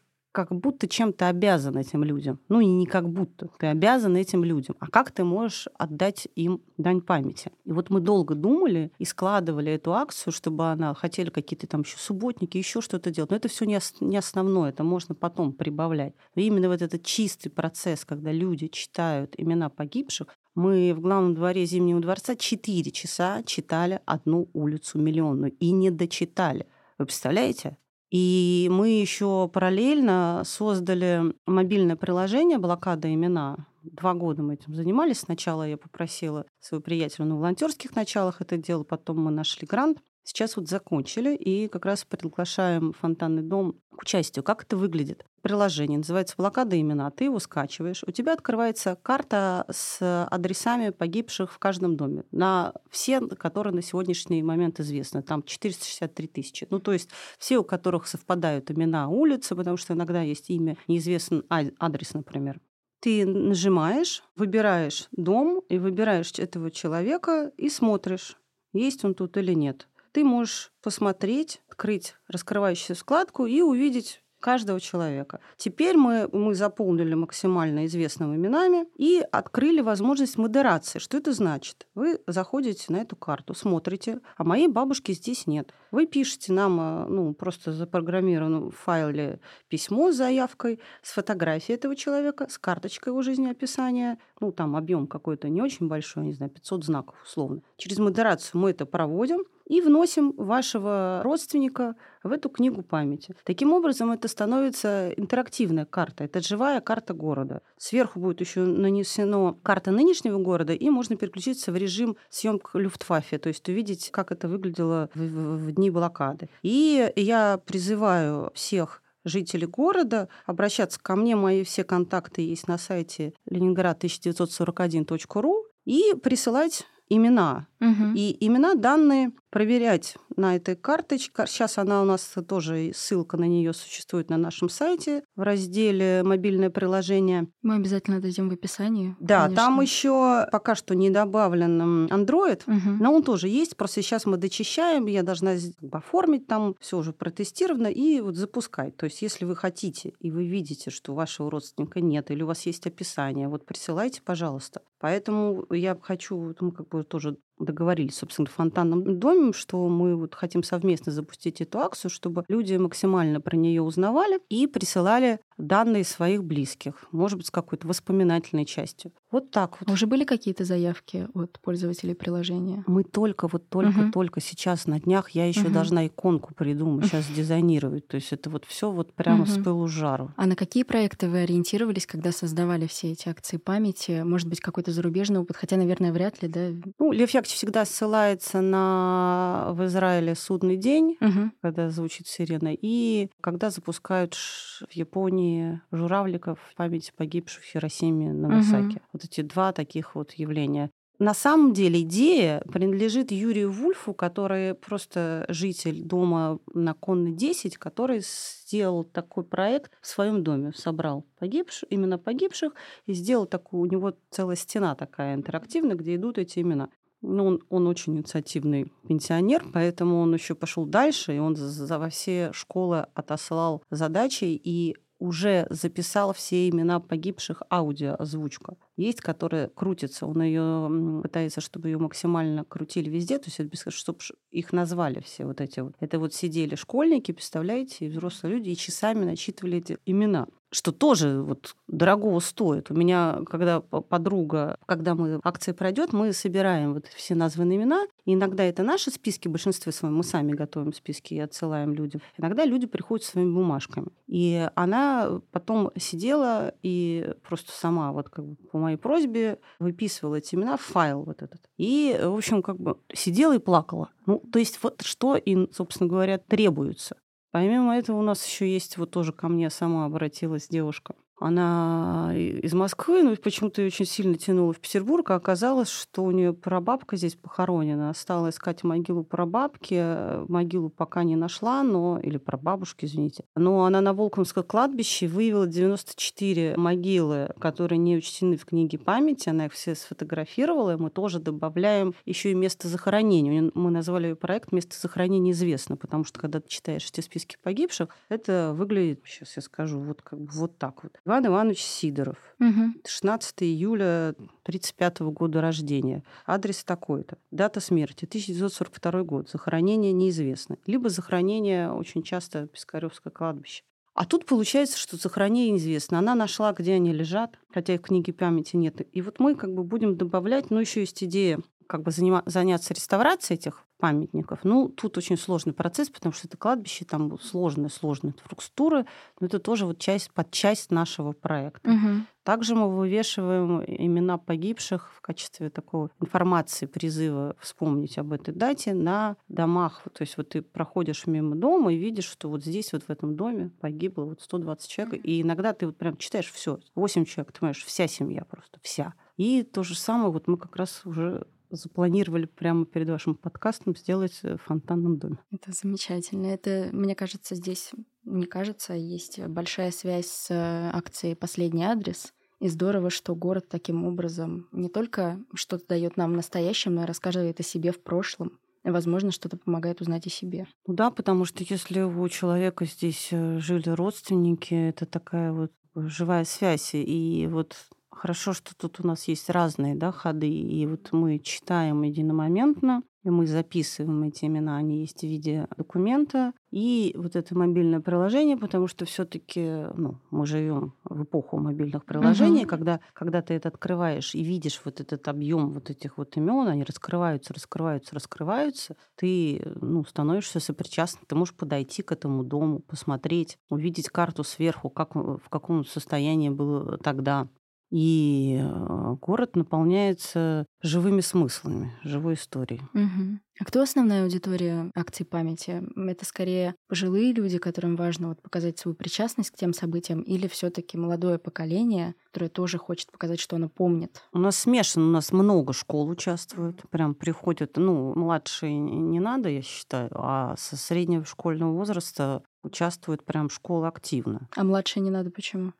как 0.46 0.58
будто 0.58 0.88
чем-то 0.88 1.28
обязан 1.28 1.78
этим 1.78 2.04
людям. 2.04 2.40
Ну 2.50 2.60
и 2.60 2.66
не 2.66 2.86
как 2.86 3.10
будто. 3.10 3.50
Ты 3.60 3.68
обязан 3.68 4.16
этим 4.16 4.44
людям. 4.44 4.76
А 4.80 4.88
как 4.88 5.12
ты 5.12 5.24
можешь 5.24 5.68
отдать 5.78 6.28
им 6.36 6.62
дань 6.78 7.02
памяти? 7.02 7.52
И 7.66 7.72
вот 7.72 7.90
мы 7.90 8.00
долго 8.00 8.36
думали 8.36 8.92
и 8.98 9.06
складывали 9.06 9.72
эту 9.72 9.94
акцию, 9.94 10.34
чтобы 10.34 10.70
она 10.70 10.94
хотели 10.94 11.30
какие-то 11.30 11.68
там 11.68 11.82
еще 11.82 11.98
субботники, 11.98 12.58
еще 12.58 12.82
что-то 12.82 13.12
делать. 13.12 13.32
Но 13.32 13.38
это 13.38 13.48
все 13.48 13.66
не, 13.66 14.18
основное, 14.18 14.70
это 14.70 14.84
можно 14.84 15.16
потом 15.16 15.54
прибавлять. 15.54 16.14
Но 16.36 16.42
именно 16.42 16.70
вот 16.70 16.82
этот 16.82 17.04
чистый 17.04 17.50
процесс, 17.50 18.06
когда 18.06 18.32
люди 18.32 18.68
читают 18.68 19.34
имена 19.38 19.70
погибших, 19.70 20.28
мы 20.56 20.94
в 20.94 21.00
главном 21.00 21.36
дворе 21.36 21.66
Зимнего 21.66 22.00
дворца 22.00 22.36
4 22.36 22.92
часа 22.92 23.44
читали 23.44 24.02
одну 24.06 24.50
улицу 24.54 25.00
миллионную 25.00 25.54
и 25.54 25.72
не 25.72 25.92
дочитали. 25.92 26.66
Вы 26.98 27.06
представляете? 27.06 27.78
И 28.12 28.68
мы 28.72 28.90
еще 28.90 29.50
параллельно 29.54 30.42
создали 30.44 31.36
мобильное 31.46 31.96
приложение 31.96 32.58
«Блокада 32.58 33.14
имена». 33.14 33.68
Два 33.84 34.14
года 34.14 34.42
мы 34.42 34.56
этим 34.56 34.74
занимались. 34.74 35.20
Сначала 35.20 35.68
я 35.68 35.78
попросила 35.78 36.46
своего 36.60 36.84
приятеля 36.84 37.26
на 37.26 37.36
волонтерских 37.36 37.96
началах 37.96 38.42
это 38.42 38.58
дело, 38.58 38.84
потом 38.84 39.24
мы 39.24 39.32
нашли 39.32 39.68
грант. 39.68 40.00
Сейчас 40.24 40.58
вот 40.58 40.68
закончили 40.68 41.36
и 41.36 41.68
как 41.68 41.86
раз 41.86 42.04
приглашаем 42.04 42.94
фонтанный 42.94 43.44
дом 43.44 43.76
к 43.96 44.02
участию. 44.02 44.44
Как 44.44 44.64
это 44.64 44.76
выглядит? 44.76 45.26
Приложение 45.42 45.98
называется 45.98 46.36
«Блокада 46.38 46.80
имена». 46.80 47.10
Ты 47.12 47.26
его 47.26 47.40
скачиваешь. 47.40 48.04
У 48.06 48.12
тебя 48.12 48.34
открывается 48.34 48.98
карта 49.02 49.66
с 49.70 49.98
адресами 50.30 50.90
погибших 50.90 51.52
в 51.52 51.60
каждом 51.60 51.96
доме. 51.96 52.24
На 52.32 52.74
все, 52.90 53.22
которые 53.22 53.74
на 53.74 53.82
сегодняшний 53.82 54.44
момент 54.44 54.80
известны. 54.80 55.22
Там 55.22 55.44
463 55.44 56.28
тысячи. 56.28 56.68
Ну, 56.70 56.80
то 56.80 56.94
есть 56.94 57.10
все, 57.38 57.58
у 57.58 57.64
которых 57.64 58.08
совпадают 58.08 58.72
имена 58.72 59.08
улицы, 59.10 59.56
потому 59.56 59.78
что 59.78 59.94
иногда 59.94 60.22
есть 60.22 60.50
имя, 60.50 60.78
неизвестен 60.88 61.44
адрес, 61.50 62.14
например. 62.14 62.60
Ты 63.00 63.26
нажимаешь, 63.26 64.24
выбираешь 64.36 65.08
дом 65.12 65.62
и 65.70 65.78
выбираешь 65.78 66.34
этого 66.38 66.70
человека 66.70 67.52
и 67.58 67.70
смотришь, 67.70 68.36
есть 68.74 69.06
он 69.06 69.14
тут 69.14 69.38
или 69.38 69.54
нет 69.54 69.88
ты 70.12 70.24
можешь 70.24 70.72
посмотреть, 70.82 71.62
открыть 71.70 72.16
раскрывающую 72.28 72.96
складку 72.96 73.46
и 73.46 73.62
увидеть 73.62 74.22
каждого 74.40 74.80
человека. 74.80 75.40
Теперь 75.58 75.98
мы, 75.98 76.30
мы 76.32 76.56
заполнили 76.56 77.14
максимально 77.14 77.86
известными 77.86 78.36
именами 78.36 78.88
и 78.96 79.24
открыли 79.32 79.82
возможность 79.82 80.38
модерации. 80.38 81.00
Что 81.00 81.18
это 81.18 81.34
значит? 81.34 81.88
Вы 81.96 82.20
заходите 82.28 82.86
на 82.90 82.98
эту 82.98 83.16
карту, 83.16 83.54
смотрите, 83.54 84.20
а 84.38 84.44
моей 84.44 84.68
бабушки 84.68 85.12
здесь 85.12 85.48
нет. 85.48 85.74
Вы 85.92 86.06
пишете 86.06 86.54
нам 86.54 86.80
э, 86.80 87.06
ну, 87.08 87.34
просто 87.34 87.72
запрограммированном 87.72 88.72
файле 88.72 89.40
письмо 89.68 90.12
с 90.12 90.16
заявкой, 90.16 90.80
с 91.02 91.12
фотографией 91.12 91.78
этого 91.78 91.96
человека, 91.96 92.48
с 92.50 92.58
карточкой 92.58 93.12
его 93.12 93.22
жизнеописания, 93.22 94.20
ну, 94.40 94.52
там 94.52 94.76
объем 94.76 95.08
какой-то 95.08 95.50
не 95.50 95.62
очень 95.62 95.88
большой, 95.88 96.24
не 96.24 96.34
знаю, 96.34 96.52
500 96.52 96.86
знаков 96.86 97.16
условно. 97.24 97.62
Через 97.78 97.98
модерацию 97.98 98.62
мы 98.62 98.72
это 98.72 98.86
проводим, 98.86 99.44
и 99.70 99.82
вносим 99.82 100.34
вашего 100.36 101.22
родственника 101.24 101.96
в 102.24 102.34
эту 102.34 102.50
книгу 102.50 102.82
памяти. 102.82 103.36
Таким 103.46 103.72
образом, 103.72 104.12
это 104.12 104.28
становится 104.28 105.14
интерактивная 105.16 105.86
карта, 105.86 106.26
это 106.26 106.42
живая 106.42 106.82
карта 106.82 107.14
города. 107.14 107.62
Сверху 107.78 108.20
будет 108.20 108.42
еще 108.42 108.62
нанесена 108.62 109.56
карта 109.64 109.92
нынешнего 109.92 110.40
города, 110.40 110.74
и 110.74 110.90
можно 110.90 111.16
переключиться 111.16 111.72
в 111.72 111.78
режим 111.78 112.18
съемок 112.30 112.72
Люфтваффе, 112.74 113.38
то 113.38 113.48
есть 113.48 113.70
увидеть, 113.70 114.10
как 114.12 114.32
это 114.32 114.48
выглядело 114.48 115.10
в, 115.14 115.20
в, 115.20 115.68
в 115.68 115.72
дни 115.72 115.90
блокады. 115.90 116.50
И 116.64 117.12
я 117.16 117.60
призываю 117.66 118.52
всех 118.56 119.02
жителей 119.24 119.68
города 119.68 120.28
обращаться 120.46 121.00
ко 121.02 121.16
мне. 121.16 121.36
Мои 121.36 121.64
все 121.64 121.84
контакты 121.84 122.42
есть 122.42 122.68
на 122.68 122.78
сайте 122.78 123.34
leningrad1941.ru 123.50 125.64
и 125.86 126.14
присылать 126.22 126.86
имена. 127.10 127.68
Угу. 127.82 128.14
И 128.16 128.36
имена 128.46 128.76
данные 128.76 129.32
проверять 129.50 130.16
на 130.36 130.56
этой 130.56 130.76
карточке. 130.76 131.46
Сейчас 131.48 131.78
она 131.78 132.02
у 132.02 132.06
нас 132.06 132.34
тоже, 132.48 132.92
ссылка 132.94 133.38
на 133.38 133.46
нее 133.46 133.74
существует 133.74 134.30
на 134.30 134.38
нашем 134.38 134.70
сайте 134.70 135.24
в 135.36 135.42
разделе 135.42 136.22
«Мобильное 136.24 136.70
приложение». 136.70 137.48
Мы 137.62 137.76
обязательно 137.76 138.20
дадим 138.20 138.50
в 138.50 138.54
описании. 138.54 139.16
Да, 139.20 139.44
конечно. 139.44 139.56
там 139.56 139.82
еще 139.82 140.48
пока 140.52 140.76
что 140.76 140.94
не 140.94 141.10
добавлен 141.10 142.08
Android, 142.08 142.62
угу. 142.68 143.04
но 143.04 143.14
он 143.14 143.24
тоже 143.24 143.48
есть. 143.48 143.76
Просто 143.76 144.02
сейчас 144.02 144.26
мы 144.26 144.38
дочищаем, 144.38 145.08
я 145.08 145.24
должна 145.24 145.54
оформить 145.92 146.48
там, 146.48 146.76
все 146.80 146.98
уже 146.98 147.14
протестировано 147.14 147.88
и 147.88 148.22
вот 148.22 148.36
запускать. 148.36 148.96
То 148.98 149.06
есть 149.06 149.22
если 149.22 149.46
вы 149.46 149.56
хотите 149.56 150.14
и 150.20 150.32
вы 150.32 150.48
видите, 150.48 150.92
что 150.92 151.14
вашего 151.14 151.50
родственника 151.50 152.02
нет, 152.02 152.30
или 152.32 152.44
у 152.44 152.48
вас 152.48 152.66
есть 152.66 152.86
описание, 152.86 153.48
вот 153.48 153.66
присылайте, 153.66 154.22
пожалуйста. 154.22 154.82
Поэтому 155.00 155.66
я 155.72 155.98
хочу, 156.00 156.56
мы 156.60 156.72
как 156.72 156.90
бы 156.90 157.04
тоже 157.04 157.38
договорились, 157.60 158.18
собственно, 158.18 158.48
в 158.48 158.52
фонтанном 158.52 159.20
доме, 159.20 159.54
что 159.54 159.88
мы 159.88 160.16
вот 160.16 160.36
хотим 160.36 160.64
совместно 160.64 161.12
запустить 161.12 161.62
эту 161.62 161.80
акцию, 161.80 162.12
чтобы 162.12 162.46
люди 162.48 162.76
максимально 162.76 163.42
про 163.42 163.56
нее 163.58 163.82
узнавали 163.82 164.40
и 164.50 164.68
присылали 164.68 165.40
данные 165.60 166.04
своих 166.04 166.44
близких, 166.44 166.94
может 167.12 167.38
быть, 167.38 167.48
с 167.48 167.52
какой-то 167.52 167.88
воспоминательной 167.88 168.66
частью. 168.66 169.12
Вот 169.32 169.52
так 169.52 169.80
вот. 169.80 169.92
Уже 169.92 170.08
были 170.08 170.24
какие-то 170.24 170.64
заявки 170.64 171.28
от 171.36 171.60
пользователей 171.60 172.16
приложения? 172.16 172.84
Мы 172.88 173.04
только, 173.04 173.48
вот 173.48 173.70
только, 173.70 174.00
угу. 174.00 174.12
только 174.12 174.42
сейчас 174.42 174.88
на 174.88 175.00
днях 175.00 175.32
я 175.32 175.46
еще 175.46 175.64
угу. 175.64 175.72
должна 175.72 176.08
иконку 176.08 176.54
придумать, 176.56 177.06
сейчас 177.06 177.28
дизайнировать. 177.28 178.08
То 178.08 178.16
есть 178.16 178.34
это 178.34 178.50
вот 178.50 178.66
все 178.66 178.90
вот 178.90 179.14
прямо 179.14 179.44
угу. 179.44 179.52
с 179.52 179.64
пылу 179.64 179.88
жару. 179.88 180.32
А 180.36 180.46
на 180.48 180.56
какие 180.56 180.84
проекты 180.84 181.30
вы 181.30 181.40
ориентировались, 181.40 182.08
когда 182.08 182.32
создавали 182.32 182.88
все 182.88 183.12
эти 183.12 183.30
акции 183.30 183.58
памяти? 183.58 184.24
Может 184.24 184.48
быть, 184.48 184.62
какой-то 184.62 184.92
зарубежный 184.92 185.40
опыт? 185.40 185.58
Хотя, 185.58 185.78
наверное, 185.78 186.12
вряд 186.12 186.42
ли, 186.42 186.48
да? 186.48 186.70
Ну, 186.98 187.12
Лев 187.12 187.30
Яковлевич 187.30 187.56
всегда 187.56 187.86
ссылается 187.86 188.62
на 188.62 189.70
в 189.74 189.86
Израиле 189.86 190.36
судный 190.36 190.78
день, 190.78 191.18
угу. 191.22 191.52
когда 191.62 191.90
звучит 191.90 192.28
сирена, 192.28 192.74
и 192.74 193.30
когда 193.42 193.70
запускают 193.70 194.36
в 194.36 194.92
Японии 194.92 195.49
журавликов 195.92 196.60
в 196.60 196.76
память 196.76 197.14
погибших 197.16 197.64
в 197.64 197.66
Хиросиме 197.66 198.34
на 198.34 198.50
Масаке. 198.50 198.98
Угу. 198.98 199.06
Вот 199.14 199.24
эти 199.24 199.42
два 199.42 199.72
таких 199.72 200.16
вот 200.16 200.32
явления. 200.34 200.90
На 201.20 201.34
самом 201.34 201.74
деле 201.74 202.02
идея 202.02 202.62
принадлежит 202.72 203.32
Юрию 203.32 203.74
Вульфу, 203.74 204.14
который 204.14 204.74
просто 204.74 205.46
житель 205.50 206.02
дома 206.02 206.60
на 206.74 206.94
Конной 206.94 207.34
10, 207.34 207.78
который 207.78 208.22
сделал 208.22 209.04
такой 209.04 209.44
проект 209.44 209.92
в 210.02 210.08
своем 210.08 210.44
доме, 210.44 210.72
собрал 210.74 211.26
погибших, 211.38 211.90
именно 211.92 212.18
погибших, 212.18 212.72
и 213.06 213.14
сделал 213.14 213.48
такую, 213.48 213.82
у 213.82 213.86
него 213.86 214.14
целая 214.32 214.56
стена 214.56 214.96
такая 214.96 215.36
интерактивная, 215.36 215.98
где 215.98 216.16
идут 216.16 216.38
эти 216.38 216.60
имена. 216.60 216.88
Ну, 217.22 217.46
он, 217.46 217.64
он 217.68 217.88
очень 217.88 218.16
инициативный 218.16 218.94
пенсионер, 219.06 219.66
поэтому 219.74 220.22
он 220.22 220.34
еще 220.34 220.56
пошел 220.56 220.86
дальше, 220.86 221.36
и 221.36 221.40
он 221.40 221.58
за, 221.58 222.00
во 222.00 222.10
все 222.10 222.52
школы 222.54 223.08
отослал 223.14 223.84
задачи 223.90 224.46
и 224.46 224.96
уже 225.20 225.68
записал 225.70 226.34
все 226.34 226.70
имена 226.70 227.00
погибших 227.00 227.62
аудиоозвучка 227.70 228.76
есть, 229.00 229.22
которая 229.22 229.68
крутится. 229.68 230.26
Он 230.26 230.42
ее 230.42 231.22
пытается, 231.22 231.62
чтобы 231.62 231.90
ее 231.90 231.98
максимально 231.98 232.66
крутили 232.66 233.10
везде, 233.10 233.38
то 233.38 233.46
есть 233.48 233.60
это 233.60 233.92
чтобы 233.92 234.20
их 234.52 234.74
назвали 234.74 235.22
все 235.22 235.46
вот 235.46 235.62
эти 235.62 235.80
вот. 235.80 235.94
Это 236.00 236.20
вот 236.20 236.34
сидели 236.34 236.76
школьники, 236.76 237.32
представляете, 237.32 238.06
и 238.06 238.10
взрослые 238.10 238.56
люди, 238.56 238.70
и 238.70 238.76
часами 238.76 239.26
начитывали 239.26 239.78
эти 239.78 239.98
имена 240.06 240.48
что 240.72 240.92
тоже 240.92 241.42
вот 241.42 241.76
дорогого 241.88 242.40
стоит. 242.40 242.92
У 242.92 242.94
меня, 242.94 243.40
когда 243.50 243.82
подруга, 243.82 244.78
когда 244.86 245.16
мы 245.16 245.40
акция 245.44 245.74
пройдет, 245.74 246.14
мы 246.14 246.32
собираем 246.32 246.94
вот 246.94 247.08
все 247.08 247.36
названные 247.36 247.78
имена. 247.78 248.06
И 248.26 248.34
иногда 248.34 248.64
это 248.64 248.84
наши 248.84 249.10
списки, 249.10 249.48
в 249.48 249.52
большинстве 249.52 249.92
своем 249.92 250.16
мы 250.16 250.24
сами 250.24 250.52
готовим 250.52 250.94
списки 250.94 251.34
и 251.34 251.40
отсылаем 251.40 251.94
людям. 251.94 252.22
Иногда 252.38 252.66
люди 252.66 252.86
приходят 252.86 253.26
своими 253.26 253.52
бумажками. 253.52 254.10
И 254.28 254.70
она 254.76 255.42
потом 255.52 255.92
сидела 255.98 256.74
и 256.84 257.34
просто 257.48 257.72
сама 257.72 258.12
вот 258.12 258.30
как 258.30 258.46
бы 258.46 258.56
по 258.56 258.78
моей 258.90 258.98
просьбе 258.98 259.60
выписывала 259.80 260.36
эти 260.36 260.56
имена 260.56 260.78
в 260.78 260.82
файл 260.82 261.24
вот 261.24 261.42
этот. 261.42 261.62
И, 261.78 262.18
в 262.22 262.36
общем, 262.36 262.62
как 262.62 262.80
бы 262.80 262.98
сидела 263.14 263.56
и 263.56 263.60
плакала. 263.60 264.10
Ну, 264.26 264.40
то 264.52 264.60
есть 264.60 264.80
вот 264.84 265.02
что 265.04 265.36
им, 265.36 265.70
собственно 265.72 266.10
говоря, 266.10 266.38
требуется. 266.38 267.18
Помимо 267.52 267.98
этого 267.98 268.18
у 268.18 268.22
нас 268.22 268.46
еще 268.46 268.72
есть, 268.72 268.98
вот 268.98 269.12
тоже 269.12 269.34
ко 269.34 269.48
мне 269.48 269.70
сама 269.70 270.06
обратилась 270.06 270.68
девушка, 270.68 271.16
Она 271.40 272.32
из 272.36 272.74
Москвы, 272.74 273.24
но 273.24 273.36
почему-то 273.36 273.82
ее 273.82 273.88
очень 273.88 274.06
сильно 274.06 274.36
тянула 274.36 274.74
в 274.74 274.80
Петербург, 274.80 275.32
а 275.32 275.36
оказалось, 275.36 275.90
что 275.90 276.24
у 276.24 276.32
нее 276.32 276.54
прабабка 276.54 277.16
здесь 277.18 277.36
похоронена. 277.36 278.14
Стала 278.14 278.50
искать 278.50 278.84
могилу 278.84 279.24
прабабки, 279.24 280.48
могилу 280.50 280.90
пока 280.90 281.24
не 281.24 281.36
нашла, 281.36 281.84
но... 281.84 282.20
или 282.20 282.38
прабабушки, 282.38 283.06
извините. 283.06 283.44
Но 283.56 283.86
она 283.86 284.02
на 284.02 284.14
Волковском 284.14 284.64
кладбище 284.64 285.28
выявила 285.28 285.68
94 285.68 286.76
могилы, 286.78 287.52
которые 287.60 287.98
не 287.98 288.18
учтены 288.18 288.58
в 288.58 288.66
книге 288.66 288.98
памяти. 288.98 289.50
Она 289.50 289.68
их 289.68 289.74
все 289.74 289.96
сфотографировала, 289.96 290.94
и 290.94 290.98
мы 290.98 291.10
тоже 291.10 291.40
добавляем 291.40 292.14
еще 292.26 292.52
и 292.52 292.56
место 292.56 292.88
захоронения. 292.88 293.72
Мы 293.74 293.92
назвали 293.92 294.28
ее 294.28 294.36
проект 294.36 294.72
«Место 294.72 294.96
захоронения 295.00 295.54
известно», 295.54 295.96
потому 295.96 296.24
что 296.24 296.40
когда 296.40 296.60
ты 296.60 296.68
читаешь 296.68 297.08
эти 297.10 297.22
списки 297.22 297.58
погибших, 297.62 298.10
это 298.28 298.74
выглядит, 298.76 299.22
сейчас 299.26 299.56
я 299.56 299.62
скажу, 299.62 300.00
вот 300.00 300.22
как 300.22 300.40
бы 300.40 300.50
вот 300.52 300.78
так 300.78 301.04
вот. 301.04 301.14
Иван 301.30 301.46
Иванович 301.46 301.84
Сидоров. 301.84 302.38
Угу. 302.60 303.02
16 303.08 303.62
июля 303.62 304.30
1935 304.64 305.20
года 305.32 305.62
рождения. 305.62 306.24
Адрес 306.48 306.84
такой-то. 306.84 307.38
Дата 307.52 307.80
смерти 307.80 308.26
1942 308.26 309.22
год. 309.22 309.48
Захоронение 309.48 310.12
неизвестно. 310.12 310.78
Либо 310.88 311.10
захоронение 311.10 311.92
очень 311.92 312.24
часто 312.24 312.66
Пискаревское 312.66 313.32
кладбище. 313.32 313.84
А 314.16 314.26
тут 314.26 314.48
получается, 314.48 314.98
что 314.98 315.18
захоронение 315.18 315.74
неизвестно. 315.74 316.18
Она 316.18 316.34
нашла, 316.34 316.74
где 316.74 316.94
они 316.94 317.14
лежат, 317.14 317.60
хотя 317.72 317.94
их 317.94 318.02
в 318.02 318.06
книге 318.06 318.34
памяти 318.34 318.76
нет. 318.76 319.08
И 319.14 319.22
вот 319.22 319.40
мы 319.40 319.54
как 319.54 319.72
бы 319.72 319.84
будем 319.84 320.18
добавлять, 320.18 320.72
ну, 320.72 320.80
еще 320.80 321.02
есть 321.02 321.24
идея 321.24 321.60
как 321.86 322.02
бы 322.02 322.10
занима- 322.10 322.44
заняться 322.48 322.96
реставрацией 322.96 323.60
этих 323.60 323.86
памятников. 324.00 324.62
Ну, 324.64 324.88
тут 324.90 325.18
очень 325.18 325.38
сложный 325.38 325.74
процесс, 325.74 326.10
потому 326.10 326.34
что 326.34 326.48
это 326.48 326.58
кладбище, 326.58 327.06
там 327.06 327.38
сложная 327.40 327.90
инфраструктура, 327.90 329.06
но 329.40 329.48
это 329.48 329.60
тоже 329.60 329.86
вот 329.86 330.00
часть, 330.00 330.32
под 330.32 330.52
часть 330.52 330.90
нашего 330.90 331.34
проекта. 331.34 331.90
Угу. 331.90 332.26
Также 332.44 332.76
мы 332.76 332.90
вывешиваем 332.90 333.84
имена 333.84 334.38
погибших 334.38 335.12
в 335.14 335.22
качестве 335.22 335.70
такой 335.70 336.10
информации, 336.22 336.86
призыва 336.86 337.56
вспомнить 337.60 338.18
об 338.18 338.32
этой 338.32 338.54
дате 338.54 338.94
на 338.94 339.36
домах. 339.50 340.04
То 340.14 340.22
есть 340.24 340.38
вот 340.38 340.50
ты 340.50 340.62
проходишь 340.62 341.28
мимо 341.28 341.56
дома 341.56 341.94
и 341.94 341.98
видишь, 341.98 342.26
что 342.26 342.50
вот 342.50 342.64
здесь, 342.64 342.94
вот 342.94 343.04
в 343.04 343.10
этом 343.10 343.36
доме 343.36 343.70
погибло 343.82 344.24
вот 344.24 344.42
120 344.42 344.90
человек. 344.90 345.22
И 345.26 345.42
иногда 345.42 345.74
ты 345.74 345.86
вот 345.86 345.98
прям 345.98 346.16
читаешь 346.18 346.52
все, 346.52 346.80
8 346.96 347.26
человек, 347.26 347.52
ты 347.52 347.60
понимаешь, 347.60 347.84
вся 347.84 348.08
семья 348.08 348.46
просто, 348.46 348.80
вся. 348.82 349.14
И 349.36 349.64
то 349.64 349.84
же 349.84 349.96
самое 349.96 350.32
вот 350.32 350.48
мы 350.48 350.58
как 350.58 350.76
раз 350.76 351.02
уже 351.06 351.46
запланировали 351.70 352.46
прямо 352.46 352.86
перед 352.86 353.10
вашим 353.10 353.36
подкастом 353.36 353.96
сделать 353.96 354.40
в 354.44 354.58
фонтанном 354.58 355.18
доме. 355.18 355.38
Это 355.52 355.72
замечательно. 355.72 356.48
Это, 356.48 356.90
мне 356.92 357.16
кажется, 357.16 357.56
здесь, 357.56 357.92
не 358.24 358.46
кажется, 358.46 358.94
есть 358.94 359.40
большая 359.48 359.92
связь 359.92 360.28
с 360.28 360.48
акцией 360.94 361.36
«Последний 361.36 361.84
адрес», 361.84 362.34
и 362.60 362.68
здорово, 362.68 363.10
что 363.10 363.36
город 363.36 363.68
таким 363.70 364.06
образом 364.06 364.68
не 364.74 364.90
только 364.90 365.40
что-то 365.54 365.88
дает 365.88 366.18
нам 366.18 366.34
в 366.34 366.36
настоящем, 366.36 366.96
но 366.96 367.04
и 367.04 367.06
рассказывает 367.06 367.60
о 367.60 367.64
себе 367.64 367.92
в 367.92 368.02
прошлом. 368.04 368.60
И, 368.84 368.90
возможно, 368.90 369.32
что-то 369.32 369.58
помогает 369.58 370.02
узнать 370.02 370.28
о 370.28 370.30
себе. 370.30 370.68
Ну 370.88 370.94
да, 370.94 371.10
потому 371.10 371.46
что 371.46 371.64
если 371.68 372.02
у 372.02 372.28
человека 372.30 372.86
здесь 372.86 373.30
э, 373.32 373.60
жили 373.60 373.90
родственники, 373.90 374.74
это 374.74 375.06
такая 375.06 375.52
вот 375.52 375.72
живая 375.96 376.46
связь. 376.46 376.92
И 376.94 377.48
вот 377.50 377.76
Хорошо, 378.20 378.52
что 378.52 378.76
тут 378.76 379.00
у 379.00 379.08
нас 379.08 379.30
есть 379.30 379.50
разные 379.50 379.96
да, 379.96 380.12
ходы, 380.12 380.50
и 380.50 380.86
вот 380.86 381.14
мы 381.14 381.40
читаем 381.40 382.02
единомоментно, 382.02 383.02
и 383.24 383.30
мы 383.30 383.48
записываем 383.48 384.24
эти 384.24 384.44
имена, 384.44 384.76
они 384.76 385.00
есть 385.00 385.22
в 385.22 385.24
виде 385.24 385.68
документа, 385.78 386.52
и 386.70 387.16
вот 387.18 387.38
это 387.38 387.58
мобильное 387.58 388.02
приложение, 388.02 388.58
потому 388.58 388.88
что 388.88 389.06
все-таки 389.06 389.86
ну, 389.96 390.20
мы 390.32 390.46
живем 390.46 390.96
в 391.06 391.24
эпоху 391.24 391.60
мобильных 391.60 392.04
приложений, 392.04 392.64
угу. 392.64 392.68
когда, 392.68 393.00
когда 393.14 393.42
ты 393.42 393.54
это 393.54 393.70
открываешь 393.70 394.36
и 394.36 394.44
видишь 394.44 394.82
вот 394.84 395.00
этот 395.00 395.26
объем 395.30 395.72
вот 395.72 395.90
этих 395.90 396.18
вот 396.18 396.36
имен, 396.36 396.68
они 396.68 396.84
раскрываются, 396.84 397.54
раскрываются, 397.54 398.16
раскрываются, 398.16 398.98
ты 399.16 399.62
ну, 399.80 400.04
становишься 400.04 400.60
сопричастным, 400.60 401.24
ты 401.26 401.36
можешь 401.36 401.56
подойти 401.56 402.02
к 402.02 402.12
этому 402.12 402.44
дому, 402.44 402.80
посмотреть, 402.80 403.58
увидеть 403.70 404.10
карту 404.10 404.44
сверху, 404.44 404.90
как, 404.90 405.16
в 405.16 405.48
каком 405.50 405.86
состоянии 405.86 406.50
было 406.50 406.98
тогда 406.98 407.48
и 407.90 408.60
э, 408.62 409.16
город 409.22 409.56
наполняется 409.56 410.66
живыми 410.82 411.22
смыслами, 411.22 411.94
живой 412.04 412.36
историей. 412.36 412.82
Угу. 412.94 413.40
А 413.60 413.66
кто 413.66 413.82
основная 413.82 414.24
аудитория 414.24 414.90
акции 414.96 415.26
памяти? 415.26 415.84
Это 415.98 416.24
скорее 416.24 416.76
пожилые 416.88 417.34
люди, 417.34 417.58
которым 417.58 417.98
важно 417.98 418.30
вот 418.30 418.42
показать 418.42 418.80
свою 418.80 418.96
причастность 418.96 419.52
к 419.52 419.56
тем 419.56 419.74
событиям, 419.74 420.22
или 420.22 420.48
все-таки 420.48 420.98
молодое 420.98 421.40
поколение, 421.40 422.16
которое 422.28 422.50
тоже 422.50 422.78
хочет 422.78 423.12
показать, 423.12 423.40
что 423.40 423.58
оно 423.58 423.68
помнит? 423.68 424.22
У 424.32 424.40
нас 424.40 424.56
смешано, 424.56 425.08
у 425.08 425.12
нас 425.12 425.34
много 425.34 425.74
школ 425.74 426.08
участвуют, 426.08 426.84
прям 426.90 427.14
приходят, 427.16 427.76
ну, 427.76 428.14
младшие 428.16 428.78
не 428.78 429.20
надо, 429.20 429.50
я 429.50 429.62
считаю, 429.62 430.10
а 430.14 430.56
со 430.58 430.78
среднего 430.78 431.26
школьного 431.26 431.74
возраста 431.74 432.44
участвуют 432.64 433.26
прям 433.26 433.50
школы 433.50 433.88
активно. 433.88 434.48
А 434.56 434.64
младшие 434.64 435.04
не 435.04 435.10
надо 435.10 435.32
почему? 435.32 435.74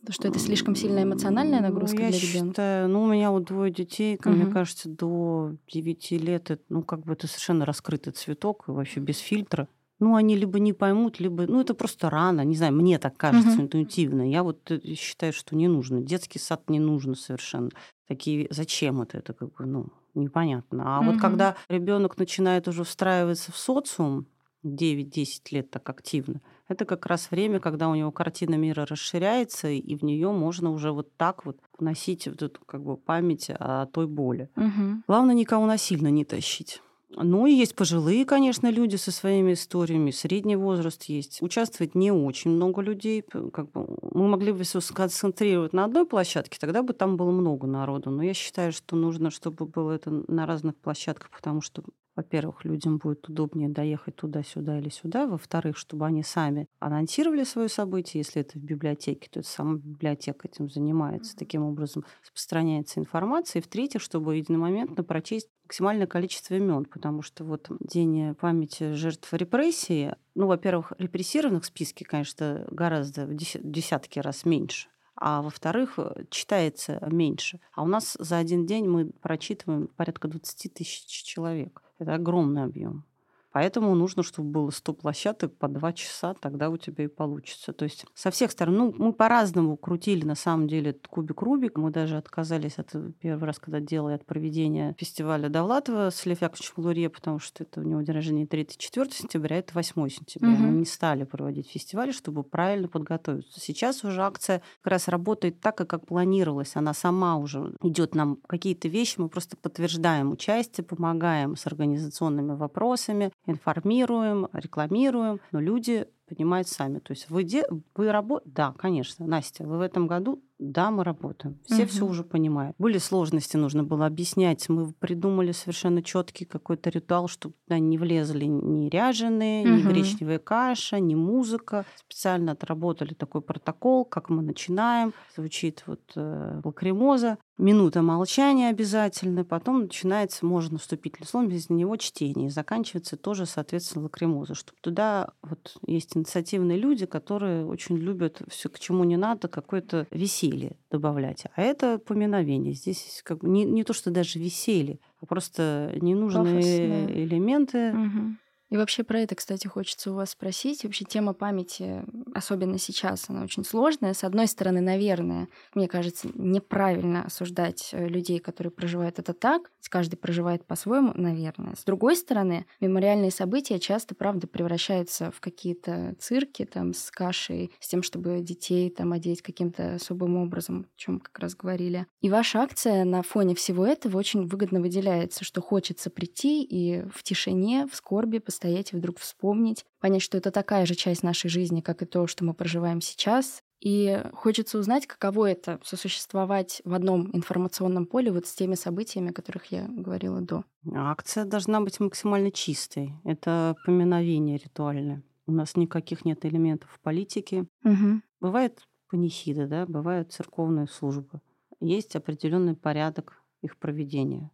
Потому 0.00 0.14
что 0.14 0.28
это 0.28 0.38
слишком 0.38 0.74
сильная 0.74 1.04
эмоциональная 1.04 1.60
нагрузка 1.60 1.98
ну, 1.98 2.04
я 2.04 2.10
для 2.10 2.18
ребенка. 2.18 2.48
Считаю, 2.48 2.88
ну, 2.88 3.02
у 3.02 3.06
меня 3.06 3.30
вот 3.30 3.44
двое 3.44 3.70
детей, 3.70 4.16
как 4.16 4.32
угу. 4.32 4.42
мне 4.42 4.52
кажется, 4.52 4.88
до 4.88 5.54
9 5.72 6.10
лет, 6.12 6.50
это, 6.50 6.62
ну, 6.70 6.82
как 6.82 7.04
бы 7.04 7.12
это 7.12 7.26
совершенно 7.26 7.66
раскрытый 7.66 8.12
цветок, 8.14 8.64
вообще 8.66 9.00
без 9.00 9.18
фильтра. 9.18 9.68
Ну, 9.98 10.14
они 10.14 10.34
либо 10.34 10.58
не 10.58 10.72
поймут, 10.72 11.20
либо... 11.20 11.46
Ну, 11.46 11.60
это 11.60 11.74
просто 11.74 12.08
рано. 12.08 12.42
Не 12.42 12.56
знаю, 12.56 12.72
мне 12.72 12.98
так 12.98 13.18
кажется 13.18 13.52
угу. 13.52 13.62
интуитивно. 13.62 14.28
Я 14.28 14.42
вот 14.42 14.70
э, 14.70 14.80
считаю, 14.94 15.34
что 15.34 15.54
не 15.54 15.68
нужно. 15.68 16.00
Детский 16.00 16.38
сад 16.38 16.70
не 16.70 16.80
нужно 16.80 17.14
совершенно. 17.14 17.68
Такие... 18.08 18.48
Зачем 18.50 19.02
это? 19.02 19.18
Это 19.18 19.34
как 19.34 19.52
бы, 19.52 19.66
ну, 19.66 19.88
непонятно. 20.14 20.96
А 20.96 21.00
угу. 21.00 21.10
вот 21.10 21.20
когда 21.20 21.54
ребенок 21.68 22.16
начинает 22.16 22.66
уже 22.66 22.84
встраиваться 22.84 23.52
в 23.52 23.58
социум, 23.58 24.26
9-10 24.64 25.26
лет 25.50 25.70
так 25.70 25.88
активно, 25.90 26.40
это 26.70 26.84
как 26.84 27.06
раз 27.06 27.30
время, 27.30 27.58
когда 27.58 27.88
у 27.88 27.94
него 27.94 28.12
картина 28.12 28.54
мира 28.54 28.86
расширяется, 28.88 29.68
и 29.68 29.96
в 29.96 30.04
нее 30.04 30.30
можно 30.30 30.70
уже 30.70 30.92
вот 30.92 31.16
так 31.16 31.44
вот 31.44 31.58
вносить 31.78 32.28
вот 32.28 32.42
эту 32.42 32.60
как 32.64 32.82
бы 32.82 32.96
память 32.96 33.50
о 33.50 33.86
той 33.86 34.06
боли. 34.06 34.48
Угу. 34.56 35.02
Главное 35.08 35.34
никого 35.34 35.66
насильно 35.66 36.08
не 36.08 36.24
тащить. 36.24 36.80
Ну 37.16 37.46
и 37.46 37.52
есть 37.52 37.74
пожилые, 37.74 38.24
конечно, 38.24 38.70
люди 38.70 38.94
со 38.94 39.10
своими 39.10 39.54
историями, 39.54 40.12
средний 40.12 40.54
возраст 40.54 41.02
есть. 41.04 41.42
Участвует 41.42 41.96
не 41.96 42.12
очень 42.12 42.52
много 42.52 42.82
людей. 42.82 43.22
Как 43.22 43.70
бы 43.72 43.96
мы 44.12 44.28
могли 44.28 44.52
бы 44.52 44.62
все 44.62 44.80
сконцентрировать 44.80 45.72
на 45.72 45.84
одной 45.84 46.06
площадке, 46.06 46.58
тогда 46.60 46.84
бы 46.84 46.92
там 46.92 47.16
было 47.16 47.32
много 47.32 47.66
народу. 47.66 48.10
Но 48.10 48.22
я 48.22 48.32
считаю, 48.32 48.72
что 48.72 48.94
нужно, 48.94 49.30
чтобы 49.30 49.66
было 49.66 49.90
это 49.90 50.10
на 50.28 50.46
разных 50.46 50.76
площадках, 50.76 51.30
потому 51.30 51.62
что 51.62 51.82
во-первых, 52.16 52.64
людям 52.64 52.98
будет 52.98 53.28
удобнее 53.28 53.68
доехать 53.68 54.16
туда-сюда 54.16 54.78
или 54.78 54.88
сюда. 54.88 55.26
Во-вторых, 55.26 55.76
чтобы 55.76 56.06
они 56.06 56.22
сами 56.22 56.66
анонсировали 56.78 57.44
свое 57.44 57.68
событие. 57.68 58.20
Если 58.20 58.42
это 58.42 58.58
в 58.58 58.62
библиотеке, 58.62 59.28
то 59.30 59.40
это 59.40 59.48
сама 59.48 59.76
библиотека 59.76 60.48
этим 60.48 60.68
занимается. 60.68 61.36
Таким 61.36 61.62
образом 61.62 62.04
распространяется 62.22 63.00
информация. 63.00 63.60
И 63.60 63.62
в-третьих, 63.62 64.02
чтобы 64.02 64.36
единомоментно 64.36 65.04
прочесть 65.04 65.48
максимальное 65.64 66.06
количество 66.06 66.54
имен, 66.54 66.84
потому 66.84 67.22
что 67.22 67.44
вот 67.44 67.68
День 67.80 68.34
памяти 68.34 68.94
жертв 68.94 69.32
репрессии, 69.32 70.14
ну, 70.34 70.46
во-первых, 70.46 70.92
репрессированных 70.98 71.62
в 71.62 71.66
списке, 71.66 72.04
конечно, 72.04 72.66
гораздо 72.70 73.26
в 73.26 73.34
десятки 73.34 74.18
раз 74.18 74.44
меньше 74.44 74.88
а 75.20 75.42
во-вторых, 75.42 75.98
читается 76.30 76.98
меньше. 77.10 77.60
А 77.74 77.82
у 77.82 77.86
нас 77.86 78.16
за 78.18 78.38
один 78.38 78.64
день 78.64 78.88
мы 78.88 79.10
прочитываем 79.20 79.88
порядка 79.88 80.28
20 80.28 80.72
тысяч 80.72 81.24
человек. 81.24 81.82
Это 82.00 82.14
огромный 82.14 82.64
объем. 82.64 83.04
Поэтому 83.52 83.94
нужно, 83.94 84.22
чтобы 84.22 84.50
было 84.50 84.70
100 84.70 84.92
площадок 84.94 85.56
по 85.56 85.68
2 85.68 85.92
часа, 85.92 86.34
тогда 86.34 86.70
у 86.70 86.76
тебя 86.76 87.04
и 87.04 87.08
получится. 87.08 87.72
То 87.72 87.84
есть 87.84 88.04
со 88.14 88.30
всех 88.30 88.50
сторон, 88.50 88.76
ну, 88.76 88.94
мы 88.96 89.12
по-разному 89.12 89.76
крутили, 89.76 90.24
на 90.24 90.34
самом 90.34 90.68
деле, 90.68 90.90
этот 90.90 91.08
кубик 91.08 91.42
Рубик. 91.42 91.76
Мы 91.76 91.90
даже 91.90 92.16
отказались 92.16 92.78
от 92.78 92.92
первый 93.20 93.44
раз, 93.44 93.58
когда 93.58 93.80
делали 93.80 94.14
от 94.14 94.24
проведения 94.24 94.94
фестиваля 94.98 95.48
Довлатова 95.48 96.10
с 96.10 96.26
Лев 96.26 96.40
Лурье, 96.76 97.10
потому 97.10 97.38
что 97.38 97.64
это 97.64 97.80
у 97.80 97.82
него 97.82 98.00
день 98.02 98.14
рождения 98.14 98.44
3-4 98.44 99.12
сентября, 99.12 99.58
это 99.58 99.74
8 99.74 100.08
сентября. 100.08 100.52
Угу. 100.52 100.62
Мы 100.62 100.78
не 100.78 100.86
стали 100.86 101.24
проводить 101.24 101.68
фестиваль, 101.68 102.12
чтобы 102.12 102.42
правильно 102.42 102.88
подготовиться. 102.88 103.60
Сейчас 103.60 104.04
уже 104.04 104.22
акция 104.22 104.62
как 104.82 104.92
раз 104.92 105.08
работает 105.08 105.60
так, 105.60 105.76
как 105.76 106.06
планировалось. 106.06 106.76
Она 106.76 106.94
сама 106.94 107.36
уже 107.36 107.74
идет 107.82 108.14
нам 108.14 108.38
какие-то 108.46 108.88
вещи, 108.88 109.16
мы 109.18 109.28
просто 109.28 109.56
подтверждаем 109.56 110.32
участие, 110.32 110.84
помогаем 110.84 111.56
с 111.56 111.66
организационными 111.66 112.54
вопросами, 112.54 113.30
информируем, 113.50 114.48
рекламируем, 114.52 115.40
но 115.52 115.60
люди 115.60 116.06
понимают 116.28 116.68
сами. 116.68 116.98
То 116.98 117.12
есть 117.12 117.28
вы, 117.30 117.44
де... 117.44 117.64
вы 117.94 118.12
работаете... 118.12 118.52
Да, 118.54 118.74
конечно, 118.78 119.26
Настя, 119.26 119.66
вы 119.66 119.78
в 119.78 119.80
этом 119.80 120.06
году 120.06 120.42
да, 120.60 120.90
мы 120.90 121.04
работаем. 121.04 121.58
Все 121.64 121.84
угу. 121.84 121.88
все 121.88 122.06
уже 122.06 122.22
понимают. 122.22 122.76
Были 122.78 122.98
сложности, 122.98 123.56
нужно 123.56 123.82
было 123.82 124.04
объяснять. 124.04 124.68
Мы 124.68 124.92
придумали 124.92 125.52
совершенно 125.52 126.02
четкий 126.02 126.44
какой-то 126.44 126.90
ритуал, 126.90 127.28
чтобы 127.28 127.54
туда 127.64 127.78
не 127.78 127.96
влезли 127.96 128.44
ни 128.44 128.90
ряженые, 128.90 129.62
угу. 129.62 129.70
ни 129.70 129.82
гречневая 129.82 130.38
каша, 130.38 131.00
ни 131.00 131.14
музыка. 131.14 131.86
Специально 131.96 132.52
отработали 132.52 133.14
такой 133.14 133.40
протокол, 133.40 134.04
как 134.04 134.28
мы 134.28 134.42
начинаем. 134.42 135.14
Звучит 135.34 135.82
вот 135.86 136.02
э, 136.14 136.60
лакримоза 136.62 137.38
минута 137.60 138.02
молчания 138.02 138.68
обязательно, 138.68 139.44
потом 139.44 139.82
начинается, 139.82 140.46
можно 140.46 140.78
вступительный 140.78 141.26
слово, 141.26 141.46
без 141.46 141.70
него 141.70 141.96
чтение, 141.96 142.48
и 142.48 142.50
заканчивается 142.50 143.16
тоже, 143.16 143.46
соответственно, 143.46 144.04
лакримоза, 144.04 144.54
чтобы 144.54 144.78
туда 144.80 145.30
вот 145.42 145.76
есть 145.86 146.16
инициативные 146.16 146.78
люди, 146.78 147.06
которые 147.06 147.64
очень 147.66 147.96
любят 147.96 148.42
все, 148.48 148.68
к 148.68 148.78
чему 148.78 149.04
не 149.04 149.16
надо, 149.16 149.48
какое-то 149.48 150.06
веселье 150.10 150.76
добавлять. 150.90 151.44
А 151.54 151.62
это 151.62 151.98
поминовение. 151.98 152.74
Здесь 152.74 153.22
как 153.24 153.38
бы 153.38 153.48
не, 153.48 153.64
не 153.64 153.84
то, 153.84 153.92
что 153.92 154.10
даже 154.10 154.38
веселье, 154.38 154.98
а 155.20 155.26
просто 155.26 155.92
ненужные 156.00 157.24
элементы. 157.24 157.92
Угу. 157.92 158.36
И 158.70 158.76
вообще 158.76 159.02
про 159.02 159.20
это, 159.20 159.34
кстати, 159.34 159.66
хочется 159.66 160.12
у 160.12 160.14
вас 160.14 160.30
спросить. 160.30 160.84
Вообще 160.84 161.04
тема 161.04 161.32
памяти, 161.32 162.04
особенно 162.34 162.78
сейчас, 162.78 163.28
она 163.28 163.42
очень 163.42 163.64
сложная. 163.64 164.14
С 164.14 164.24
одной 164.24 164.46
стороны, 164.46 164.80
наверное, 164.80 165.48
мне 165.74 165.88
кажется, 165.88 166.28
неправильно 166.34 167.24
осуждать 167.24 167.90
э, 167.92 168.06
людей, 168.06 168.38
которые 168.38 168.70
проживают 168.70 169.18
это 169.18 169.32
так. 169.32 169.70
Каждый 169.88 170.16
проживает 170.16 170.64
по-своему, 170.64 171.12
наверное. 171.16 171.74
С 171.74 171.82
другой 171.82 172.14
стороны, 172.14 172.64
мемориальные 172.80 173.32
события 173.32 173.80
часто, 173.80 174.14
правда, 174.14 174.46
превращаются 174.46 175.32
в 175.32 175.40
какие-то 175.40 176.14
цирки 176.20 176.64
там 176.64 176.94
с 176.94 177.10
кашей, 177.10 177.72
с 177.80 177.88
тем, 177.88 178.04
чтобы 178.04 178.40
детей 178.40 178.88
там 178.90 179.12
одеть 179.12 179.42
каким-то 179.42 179.94
особым 179.94 180.36
образом, 180.36 180.86
о 180.94 180.98
чем 180.98 181.18
как 181.18 181.36
раз 181.40 181.56
говорили. 181.56 182.06
И 182.20 182.30
ваша 182.30 182.60
акция 182.60 183.04
на 183.04 183.22
фоне 183.22 183.56
всего 183.56 183.84
этого 183.84 184.16
очень 184.16 184.46
выгодно 184.46 184.80
выделяется, 184.80 185.44
что 185.44 185.60
хочется 185.60 186.08
прийти 186.08 186.62
и 186.62 187.02
в 187.12 187.24
тишине, 187.24 187.88
в 187.90 187.96
скорби 187.96 188.38
постоять 188.60 188.92
и 188.92 188.96
вдруг 188.96 189.18
вспомнить, 189.18 189.86
понять, 190.00 190.20
что 190.20 190.36
это 190.36 190.50
такая 190.50 190.84
же 190.84 190.94
часть 190.94 191.22
нашей 191.22 191.48
жизни, 191.48 191.80
как 191.80 192.02
и 192.02 192.06
то, 192.06 192.26
что 192.26 192.44
мы 192.44 192.52
проживаем 192.52 193.00
сейчас. 193.00 193.62
И 193.80 194.22
хочется 194.34 194.78
узнать, 194.78 195.06
каково 195.06 195.50
это 195.52 195.80
сосуществовать 195.82 196.82
в 196.84 196.92
одном 196.92 197.34
информационном 197.34 198.04
поле 198.04 198.30
вот 198.30 198.46
с 198.46 198.54
теми 198.54 198.74
событиями, 198.74 199.30
о 199.30 199.32
которых 199.32 199.72
я 199.72 199.86
говорила 199.88 200.42
до. 200.42 200.64
Акция 200.94 201.46
должна 201.46 201.80
быть 201.80 201.98
максимально 202.00 202.50
чистой. 202.50 203.14
Это 203.24 203.74
поминовение 203.86 204.58
ритуальное. 204.58 205.22
У 205.46 205.52
нас 205.52 205.76
никаких 205.76 206.26
нет 206.26 206.44
элементов 206.44 207.00
политики. 207.02 207.66
Угу. 207.84 208.20
Бывает 208.40 208.82
панихида, 209.08 209.66
да, 209.66 209.86
бывают 209.86 210.32
церковные 210.32 210.86
службы. 210.86 211.40
Есть 211.80 212.14
определенный 212.14 212.76
порядок 212.76 213.42
их 213.62 213.78
проведения 213.78 214.50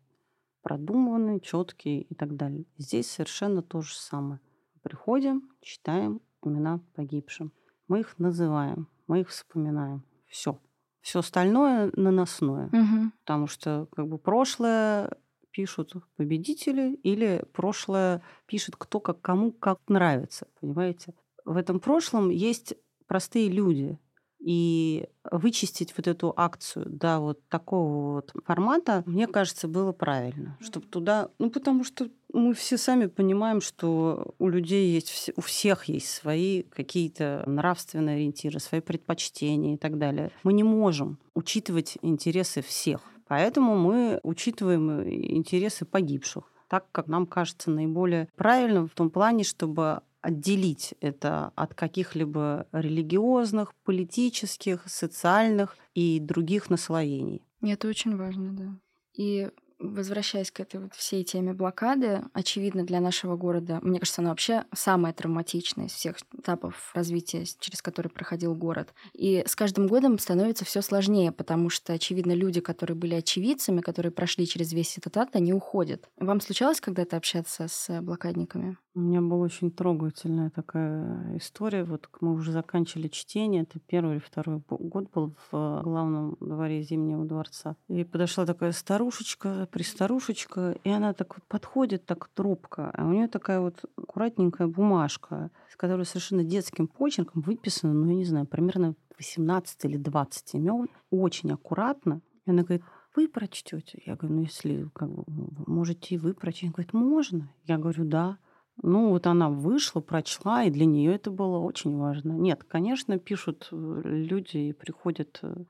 продуманный, 0.66 1.38
четкий 1.38 2.00
и 2.00 2.14
так 2.16 2.34
далее. 2.34 2.64
Здесь 2.76 3.08
совершенно 3.08 3.62
то 3.62 3.82
же 3.82 3.94
самое. 3.94 4.40
Приходим, 4.82 5.48
читаем 5.60 6.20
имена 6.42 6.80
погибшим. 6.96 7.52
Мы 7.86 8.00
их 8.00 8.18
называем, 8.18 8.88
мы 9.06 9.20
их 9.20 9.28
вспоминаем. 9.28 10.02
Все. 10.26 10.58
Все 11.02 11.20
остальное 11.20 11.92
наносное. 11.94 12.66
Угу. 12.66 13.12
Потому 13.20 13.46
что 13.46 13.86
как 13.94 14.08
бы 14.08 14.18
прошлое 14.18 15.16
пишут 15.52 15.92
победители 16.16 16.94
или 16.94 17.44
прошлое 17.52 18.22
пишет 18.46 18.74
кто 18.74 18.98
как 18.98 19.20
кому 19.20 19.52
как 19.52 19.78
нравится, 19.86 20.48
понимаете? 20.60 21.14
В 21.44 21.56
этом 21.56 21.78
прошлом 21.78 22.30
есть 22.30 22.74
простые 23.06 23.50
люди, 23.50 24.00
и 24.38 25.08
вычистить 25.30 25.94
вот 25.96 26.06
эту 26.06 26.32
акцию 26.36 26.86
до 26.88 27.20
вот 27.20 27.46
такого 27.48 28.14
вот 28.14 28.32
формата, 28.44 29.02
мне 29.06 29.26
кажется, 29.26 29.68
было 29.68 29.92
правильно. 29.92 30.56
Чтобы 30.60 30.86
туда... 30.86 31.30
Ну, 31.38 31.50
потому 31.50 31.84
что 31.84 32.08
мы 32.32 32.54
все 32.54 32.76
сами 32.76 33.06
понимаем, 33.06 33.60
что 33.60 34.34
у 34.38 34.48
людей 34.48 34.92
есть, 34.92 35.30
у 35.36 35.40
всех 35.40 35.84
есть 35.84 36.08
свои 36.08 36.62
какие-то 36.62 37.44
нравственные 37.46 38.16
ориентиры, 38.16 38.60
свои 38.60 38.80
предпочтения 38.80 39.74
и 39.74 39.78
так 39.78 39.98
далее. 39.98 40.30
Мы 40.42 40.52
не 40.52 40.62
можем 40.62 41.18
учитывать 41.34 41.98
интересы 42.02 42.62
всех. 42.62 43.00
Поэтому 43.28 43.76
мы 43.76 44.20
учитываем 44.22 45.02
интересы 45.08 45.84
погибших 45.84 46.44
так, 46.68 46.86
как 46.92 47.06
нам 47.08 47.26
кажется 47.26 47.70
наиболее 47.70 48.28
правильным 48.36 48.88
в 48.88 48.94
том 48.94 49.10
плане, 49.10 49.44
чтобы 49.44 50.00
отделить 50.26 50.94
это 51.00 51.52
от 51.54 51.74
каких-либо 51.74 52.66
религиозных, 52.72 53.72
политических, 53.84 54.82
социальных 54.86 55.76
и 55.94 56.18
других 56.18 56.68
наслоений. 56.68 57.42
Это 57.62 57.86
очень 57.86 58.16
важно, 58.16 58.52
да. 58.52 58.76
И 59.14 59.48
возвращаясь 59.78 60.50
к 60.50 60.58
этой 60.58 60.80
вот 60.80 60.94
всей 60.94 61.22
теме 61.22 61.52
блокады, 61.52 62.22
очевидно 62.32 62.84
для 62.84 63.00
нашего 63.00 63.36
города, 63.36 63.78
мне 63.82 64.00
кажется, 64.00 64.20
она 64.20 64.30
вообще 64.30 64.64
самая 64.74 65.12
травматичная 65.12 65.86
из 65.86 65.92
всех 65.92 66.16
этапов 66.36 66.90
развития, 66.94 67.44
через 67.60 67.82
который 67.82 68.08
проходил 68.08 68.54
город. 68.54 68.94
И 69.12 69.44
с 69.46 69.54
каждым 69.54 69.86
годом 69.86 70.18
становится 70.18 70.64
все 70.64 70.82
сложнее, 70.82 71.30
потому 71.30 71.70
что, 71.70 71.92
очевидно, 71.92 72.32
люди, 72.32 72.60
которые 72.60 72.96
были 72.96 73.14
очевидцами, 73.14 73.80
которые 73.80 74.10
прошли 74.10 74.46
через 74.46 74.72
весь 74.72 74.98
этот 74.98 75.16
ад, 75.18 75.36
они 75.36 75.52
уходят. 75.52 76.08
Вам 76.16 76.40
случалось 76.40 76.80
когда-то 76.80 77.16
общаться 77.16 77.68
с 77.68 78.00
блокадниками? 78.00 78.76
У 78.96 79.00
меня 79.00 79.20
была 79.20 79.44
очень 79.44 79.70
трогательная 79.70 80.48
такая 80.48 81.36
история. 81.36 81.84
Вот 81.84 82.08
мы 82.22 82.32
уже 82.32 82.50
заканчивали 82.50 83.08
чтение. 83.08 83.64
Это 83.64 83.78
первый 83.78 84.12
или 84.12 84.20
второй 84.20 84.62
год 84.70 85.10
был 85.12 85.34
в 85.52 85.82
главном 85.82 86.38
дворе 86.40 86.82
Зимнего 86.82 87.26
дворца. 87.26 87.76
И 87.88 88.04
подошла 88.04 88.46
такая 88.46 88.72
старушечка, 88.72 89.68
пристарушечка, 89.70 90.78
и 90.82 90.88
она 90.88 91.12
так 91.12 91.34
вот 91.36 91.44
подходит, 91.46 92.06
так 92.06 92.28
трубка. 92.28 92.90
А 92.94 93.04
у 93.06 93.12
нее 93.12 93.28
такая 93.28 93.60
вот 93.60 93.84
аккуратненькая 93.98 94.66
бумажка, 94.66 95.50
с 95.70 95.76
которой 95.76 96.06
совершенно 96.06 96.42
детским 96.42 96.88
почерком 96.88 97.42
выписано, 97.42 97.92
ну, 97.92 98.06
я 98.08 98.14
не 98.14 98.24
знаю, 98.24 98.46
примерно 98.46 98.94
18 99.18 99.84
или 99.84 99.98
20 99.98 100.54
имен. 100.54 100.88
Очень 101.10 101.52
аккуратно. 101.52 102.22
И 102.46 102.50
она 102.50 102.62
говорит, 102.62 102.82
вы 103.14 103.28
прочтете? 103.28 104.02
Я 104.06 104.16
говорю, 104.16 104.36
ну 104.36 104.40
если 104.40 104.88
как 104.94 105.10
бы, 105.10 105.24
можете 105.66 106.14
и 106.14 106.18
вы 106.18 106.32
прочесть. 106.32 106.64
Она 106.64 106.72
говорит, 106.72 106.94
можно? 106.94 107.52
Я 107.64 107.76
говорю, 107.76 108.06
да. 108.06 108.38
Ну, 108.82 109.10
вот 109.10 109.26
она 109.26 109.48
вышла, 109.48 110.00
прочла, 110.00 110.64
и 110.64 110.70
для 110.70 110.84
нее 110.84 111.14
это 111.14 111.30
было 111.30 111.58
очень 111.58 111.96
важно. 111.96 112.32
Нет, 112.32 112.64
конечно, 112.64 113.18
пишут 113.18 113.68
э, 113.72 114.00
люди 114.04 114.58
и 114.58 114.72
приходят, 114.72 115.38
э, 115.42 115.64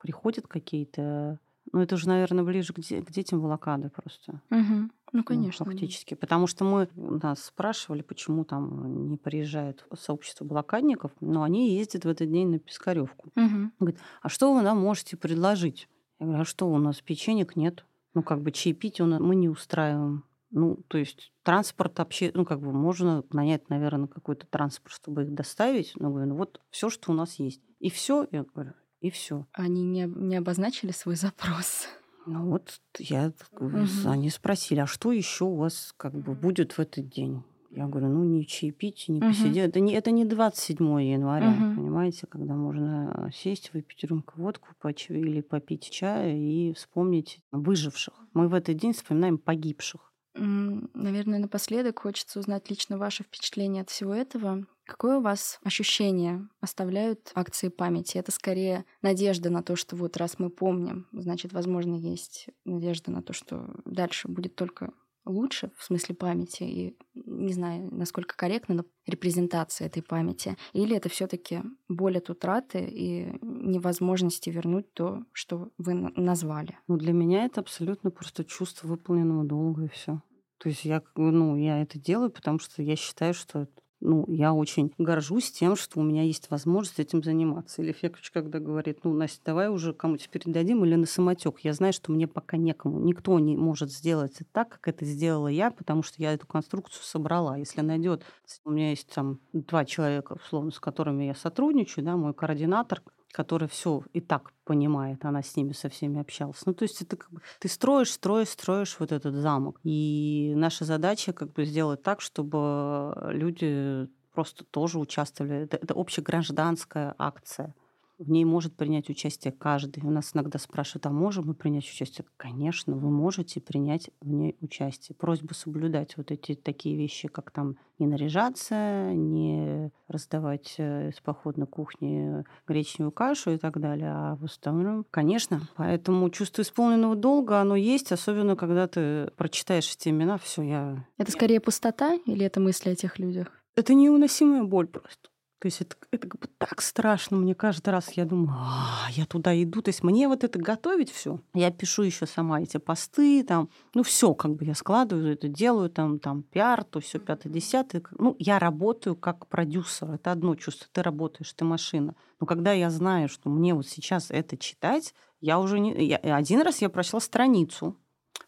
приходят 0.00 0.46
какие-то... 0.46 1.38
Ну, 1.72 1.80
это 1.80 1.94
уже, 1.94 2.08
наверное, 2.08 2.44
ближе 2.44 2.72
к, 2.72 2.80
де- 2.80 3.00
к 3.00 3.10
детям 3.10 3.40
блокады 3.40 3.90
просто. 3.90 4.42
Угу. 4.50 4.90
Ну, 5.12 5.24
конечно. 5.24 5.64
Ну, 5.64 5.72
фактически. 5.72 6.14
Да. 6.14 6.20
Потому 6.20 6.46
что 6.46 6.64
мы 6.64 6.88
нас 6.96 7.44
спрашивали, 7.44 8.02
почему 8.02 8.44
там 8.44 9.08
не 9.08 9.16
приезжает 9.16 9.84
сообщество 9.98 10.44
блокадников, 10.44 11.12
но 11.20 11.42
они 11.42 11.76
ездят 11.76 12.04
в 12.04 12.08
этот 12.08 12.30
день 12.30 12.48
на 12.48 12.58
Пискаревку. 12.58 13.28
Угу. 13.36 13.70
Говорят, 13.78 14.00
а 14.20 14.28
что 14.28 14.52
вы 14.52 14.62
нам 14.62 14.78
можете 14.78 15.16
предложить? 15.16 15.88
Я 16.18 16.26
говорю, 16.26 16.42
а 16.42 16.44
что 16.44 16.68
у 16.68 16.78
нас 16.78 17.00
печенек 17.00 17.56
нет? 17.56 17.84
Ну, 18.14 18.22
как 18.22 18.42
бы 18.42 18.52
чаепитие 18.52 19.06
мы 19.06 19.34
не 19.34 19.48
устраиваем. 19.48 20.24
Ну, 20.50 20.76
то 20.88 20.98
есть 20.98 21.32
транспорт 21.42 21.98
вообще, 21.98 22.30
ну, 22.34 22.44
как 22.44 22.60
бы 22.60 22.72
можно 22.72 23.24
нанять, 23.30 23.68
наверное, 23.70 24.08
какой-то 24.08 24.46
транспорт, 24.46 24.94
чтобы 24.94 25.22
их 25.22 25.34
доставить. 25.34 25.92
Но 25.96 26.10
говорю, 26.10 26.30
ну 26.30 26.36
вот 26.36 26.60
все, 26.70 26.90
что 26.90 27.12
у 27.12 27.14
нас 27.14 27.38
есть. 27.38 27.62
И 27.78 27.88
все, 27.88 28.26
я 28.30 28.44
говорю, 28.44 28.72
и 29.00 29.10
все. 29.10 29.46
Они 29.52 29.84
не, 29.84 30.04
не 30.04 30.36
обозначили 30.36 30.90
свой 30.90 31.16
запрос. 31.16 31.88
Ну 32.26 32.50
вот 32.50 32.80
я, 32.98 33.32
угу. 33.52 33.78
они 34.04 34.30
спросили, 34.30 34.80
а 34.80 34.86
что 34.86 35.12
еще 35.12 35.44
у 35.44 35.56
вас 35.56 35.94
как 35.96 36.14
бы 36.14 36.34
будет 36.34 36.72
в 36.72 36.80
этот 36.80 37.08
день? 37.08 37.42
Я 37.70 37.86
говорю, 37.86 38.08
ну 38.08 38.24
не 38.24 38.46
чаепитие, 38.46 39.14
не 39.14 39.20
угу. 39.20 39.28
посидеть. 39.28 39.68
Это 39.68 39.80
не, 39.80 39.94
это 39.94 40.10
не 40.10 40.24
27 40.24 40.84
января, 41.02 41.50
угу. 41.50 41.80
понимаете, 41.80 42.26
когда 42.26 42.54
можно 42.54 43.30
сесть, 43.32 43.72
выпить 43.72 44.04
рюмку 44.04 44.40
водку 44.40 44.68
почти, 44.80 45.14
или 45.14 45.40
попить 45.40 45.88
чая 45.88 46.36
и 46.36 46.72
вспомнить 46.74 47.40
выживших. 47.52 48.14
Мы 48.34 48.48
в 48.48 48.54
этот 48.54 48.76
день 48.76 48.92
вспоминаем 48.92 49.38
погибших. 49.38 50.09
Наверное, 50.34 51.38
напоследок 51.38 52.00
хочется 52.00 52.38
узнать 52.38 52.70
лично 52.70 52.98
ваше 52.98 53.24
впечатление 53.24 53.82
от 53.82 53.90
всего 53.90 54.14
этого. 54.14 54.66
Какое 54.84 55.18
у 55.18 55.22
вас 55.22 55.58
ощущение 55.62 56.48
оставляют 56.60 57.30
акции 57.34 57.68
памяти? 57.68 58.18
Это 58.18 58.32
скорее 58.32 58.84
надежда 59.02 59.50
на 59.50 59.62
то, 59.62 59.76
что 59.76 59.96
вот 59.96 60.16
раз 60.16 60.38
мы 60.38 60.50
помним, 60.50 61.08
значит, 61.12 61.52
возможно, 61.52 61.94
есть 61.94 62.48
надежда 62.64 63.10
на 63.10 63.22
то, 63.22 63.32
что 63.32 63.74
дальше 63.84 64.28
будет 64.28 64.54
только 64.54 64.92
лучше 65.30 65.70
в 65.76 65.84
смысле 65.84 66.14
памяти 66.14 66.62
и 66.62 66.96
не 67.14 67.52
знаю, 67.52 67.88
насколько 67.92 68.36
корректно, 68.36 68.74
но 68.74 68.84
репрезентация 69.06 69.86
этой 69.86 70.02
памяти, 70.02 70.56
или 70.72 70.96
это 70.96 71.08
все-таки 71.08 71.62
боль 71.88 72.18
от 72.18 72.30
утраты 72.30 72.80
и 72.80 73.32
невозможности 73.42 74.50
вернуть 74.50 74.92
то, 74.92 75.24
что 75.32 75.70
вы 75.78 75.94
назвали? 75.94 76.78
Ну, 76.88 76.96
для 76.96 77.12
меня 77.12 77.44
это 77.44 77.60
абсолютно 77.60 78.10
просто 78.10 78.44
чувство 78.44 78.88
выполненного 78.88 79.44
долга 79.44 79.84
и 79.84 79.88
все. 79.88 80.22
То 80.58 80.68
есть 80.68 80.84
я, 80.84 81.02
ну, 81.16 81.56
я 81.56 81.80
это 81.80 81.98
делаю, 81.98 82.30
потому 82.30 82.58
что 82.58 82.82
я 82.82 82.94
считаю, 82.94 83.32
что 83.32 83.66
ну, 84.00 84.24
я 84.28 84.52
очень 84.54 84.92
горжусь 84.98 85.50
тем, 85.50 85.76
что 85.76 86.00
у 86.00 86.02
меня 86.02 86.22
есть 86.22 86.50
возможность 86.50 86.98
этим 86.98 87.22
заниматься. 87.22 87.82
Или 87.82 87.92
Фекович, 87.92 88.30
когда 88.30 88.58
говорит, 88.58 89.04
ну, 89.04 89.12
Настя, 89.12 89.40
давай 89.44 89.68
уже 89.68 89.92
кому-то 89.92 90.28
передадим 90.28 90.84
или 90.84 90.94
на 90.94 91.06
самотек. 91.06 91.60
Я 91.60 91.72
знаю, 91.74 91.92
что 91.92 92.10
мне 92.12 92.26
пока 92.26 92.56
некому. 92.56 93.00
Никто 93.00 93.38
не 93.38 93.56
может 93.56 93.92
сделать 93.92 94.38
так, 94.52 94.68
как 94.68 94.88
это 94.88 95.04
сделала 95.04 95.48
я, 95.48 95.70
потому 95.70 96.02
что 96.02 96.22
я 96.22 96.32
эту 96.32 96.46
конструкцию 96.46 97.02
собрала. 97.04 97.58
Если 97.58 97.80
найдет, 97.82 98.24
у 98.64 98.70
меня 98.70 98.90
есть 98.90 99.08
там 99.12 99.40
два 99.52 99.84
человека, 99.84 100.34
условно, 100.34 100.70
с 100.70 100.80
которыми 100.80 101.24
я 101.24 101.34
сотрудничаю, 101.34 102.04
да, 102.04 102.16
мой 102.16 102.32
координатор, 102.32 103.02
который 103.32 103.68
все 103.68 104.02
и 104.12 104.20
так 104.20 104.52
понимает, 104.64 105.24
она 105.24 105.42
с 105.42 105.56
ними 105.56 105.72
со 105.72 105.88
всеми 105.88 106.20
общалась. 106.20 106.64
Ну, 106.66 106.74
то 106.74 106.82
есть 106.82 107.02
это 107.02 107.16
как 107.16 107.30
бы 107.30 107.40
ты 107.58 107.68
строишь, 107.68 108.12
строишь, 108.12 108.48
строишь 108.48 108.96
вот 108.98 109.12
этот 109.12 109.34
замок. 109.34 109.80
И 109.84 110.52
наша 110.56 110.84
задача 110.84 111.32
как 111.32 111.52
бы 111.52 111.64
сделать 111.64 112.02
так, 112.02 112.20
чтобы 112.20 113.14
люди 113.30 114.08
просто 114.32 114.64
тоже 114.64 114.98
участвовали. 114.98 115.64
Это, 115.64 115.76
это 115.76 115.94
общегражданская 115.94 117.14
акция. 117.18 117.74
В 118.20 118.30
ней 118.30 118.44
может 118.44 118.76
принять 118.76 119.08
участие 119.08 119.50
каждый. 119.50 120.02
У 120.02 120.10
нас 120.10 120.32
иногда 120.34 120.58
спрашивают, 120.58 121.06
а 121.06 121.10
можем 121.10 121.46
мы 121.46 121.54
принять 121.54 121.84
участие? 121.84 122.26
Конечно, 122.36 122.94
вы 122.94 123.08
можете 123.08 123.62
принять 123.62 124.10
в 124.20 124.28
ней 124.28 124.58
участие. 124.60 125.16
Просьба 125.16 125.54
соблюдать 125.54 126.18
вот 126.18 126.30
эти 126.30 126.54
такие 126.54 126.98
вещи, 126.98 127.28
как 127.28 127.50
там 127.50 127.78
не 127.98 128.06
наряжаться, 128.06 129.10
не 129.14 129.90
раздавать 130.06 130.74
э, 130.76 131.08
из 131.08 131.20
походной 131.20 131.66
кухни 131.66 132.44
гречневую 132.66 133.10
кашу 133.10 133.52
и 133.52 133.56
так 133.56 133.80
далее. 133.80 134.10
А 134.10 134.36
в 134.36 134.44
остальном, 134.44 135.06
конечно. 135.10 135.62
Поэтому 135.76 136.28
чувство 136.28 136.60
исполненного 136.60 137.16
долга, 137.16 137.62
оно 137.62 137.74
есть, 137.74 138.12
особенно 138.12 138.54
когда 138.54 138.86
ты 138.86 139.30
прочитаешь 139.38 139.90
эти 139.94 140.10
имена, 140.10 140.36
все, 140.36 140.60
я... 140.60 141.06
Это 141.16 141.32
скорее 141.32 141.60
пустота 141.60 142.18
или 142.26 142.44
это 142.44 142.60
мысли 142.60 142.90
о 142.90 142.94
тех 142.94 143.18
людях? 143.18 143.48
Это 143.76 143.94
невыносимая 143.94 144.62
боль 144.64 144.88
просто. 144.88 145.29
То 145.60 145.66
есть 145.66 145.82
это, 145.82 145.94
это 146.10 146.26
как 146.26 146.40
бы 146.40 146.48
так 146.56 146.80
страшно. 146.80 147.36
Мне 147.36 147.54
каждый 147.54 147.90
раз 147.90 148.12
я 148.12 148.24
думаю, 148.24 148.56
а, 148.58 149.08
я 149.10 149.26
туда 149.26 149.54
иду. 149.62 149.82
То 149.82 149.90
есть 149.90 150.02
мне 150.02 150.26
вот 150.26 150.42
это 150.42 150.58
готовить 150.58 151.12
все. 151.12 151.38
Я 151.52 151.70
пишу 151.70 152.02
еще 152.02 152.26
сама 152.26 152.62
эти 152.62 152.78
посты, 152.78 153.44
там, 153.44 153.68
ну 153.92 154.02
все, 154.02 154.32
как 154.32 154.54
бы 154.54 154.64
я 154.64 154.74
складываю 154.74 155.34
это, 155.34 155.48
делаю 155.48 155.90
там, 155.90 156.18
там 156.18 156.44
пиар, 156.44 156.82
то 156.82 157.00
все 157.00 157.18
пятое, 157.18 157.52
десятое. 157.52 158.02
Ну, 158.18 158.36
я 158.38 158.58
работаю 158.58 159.16
как 159.16 159.48
продюсер. 159.48 160.10
Это 160.12 160.32
одно 160.32 160.54
чувство. 160.54 160.88
Ты 160.92 161.02
работаешь, 161.02 161.52
ты 161.52 161.66
машина. 161.66 162.14
Но 162.40 162.46
когда 162.46 162.72
я 162.72 162.88
знаю, 162.88 163.28
что 163.28 163.50
мне 163.50 163.74
вот 163.74 163.86
сейчас 163.86 164.30
это 164.30 164.56
читать, 164.56 165.14
я 165.42 165.58
уже 165.58 165.78
не... 165.78 165.92
Я... 166.06 166.16
Один 166.16 166.62
раз 166.62 166.80
я 166.80 166.88
прочла 166.88 167.20
страницу, 167.20 167.98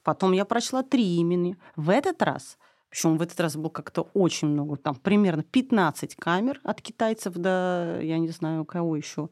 потом 0.02 0.32
я 0.32 0.46
прочла 0.46 0.82
три 0.82 1.16
имени. 1.16 1.58
В 1.76 1.90
этот 1.90 2.22
раз 2.22 2.56
причем 2.92 3.16
в 3.16 3.22
этот 3.22 3.40
раз 3.40 3.56
было 3.56 3.70
как-то 3.70 4.02
очень 4.12 4.48
много, 4.48 4.76
там 4.76 4.94
примерно 4.94 5.42
15 5.42 6.14
камер 6.16 6.60
от 6.62 6.82
китайцев 6.82 7.32
до, 7.32 7.98
я 8.02 8.18
не 8.18 8.28
знаю, 8.28 8.66
кого 8.66 8.96
еще. 8.96 9.30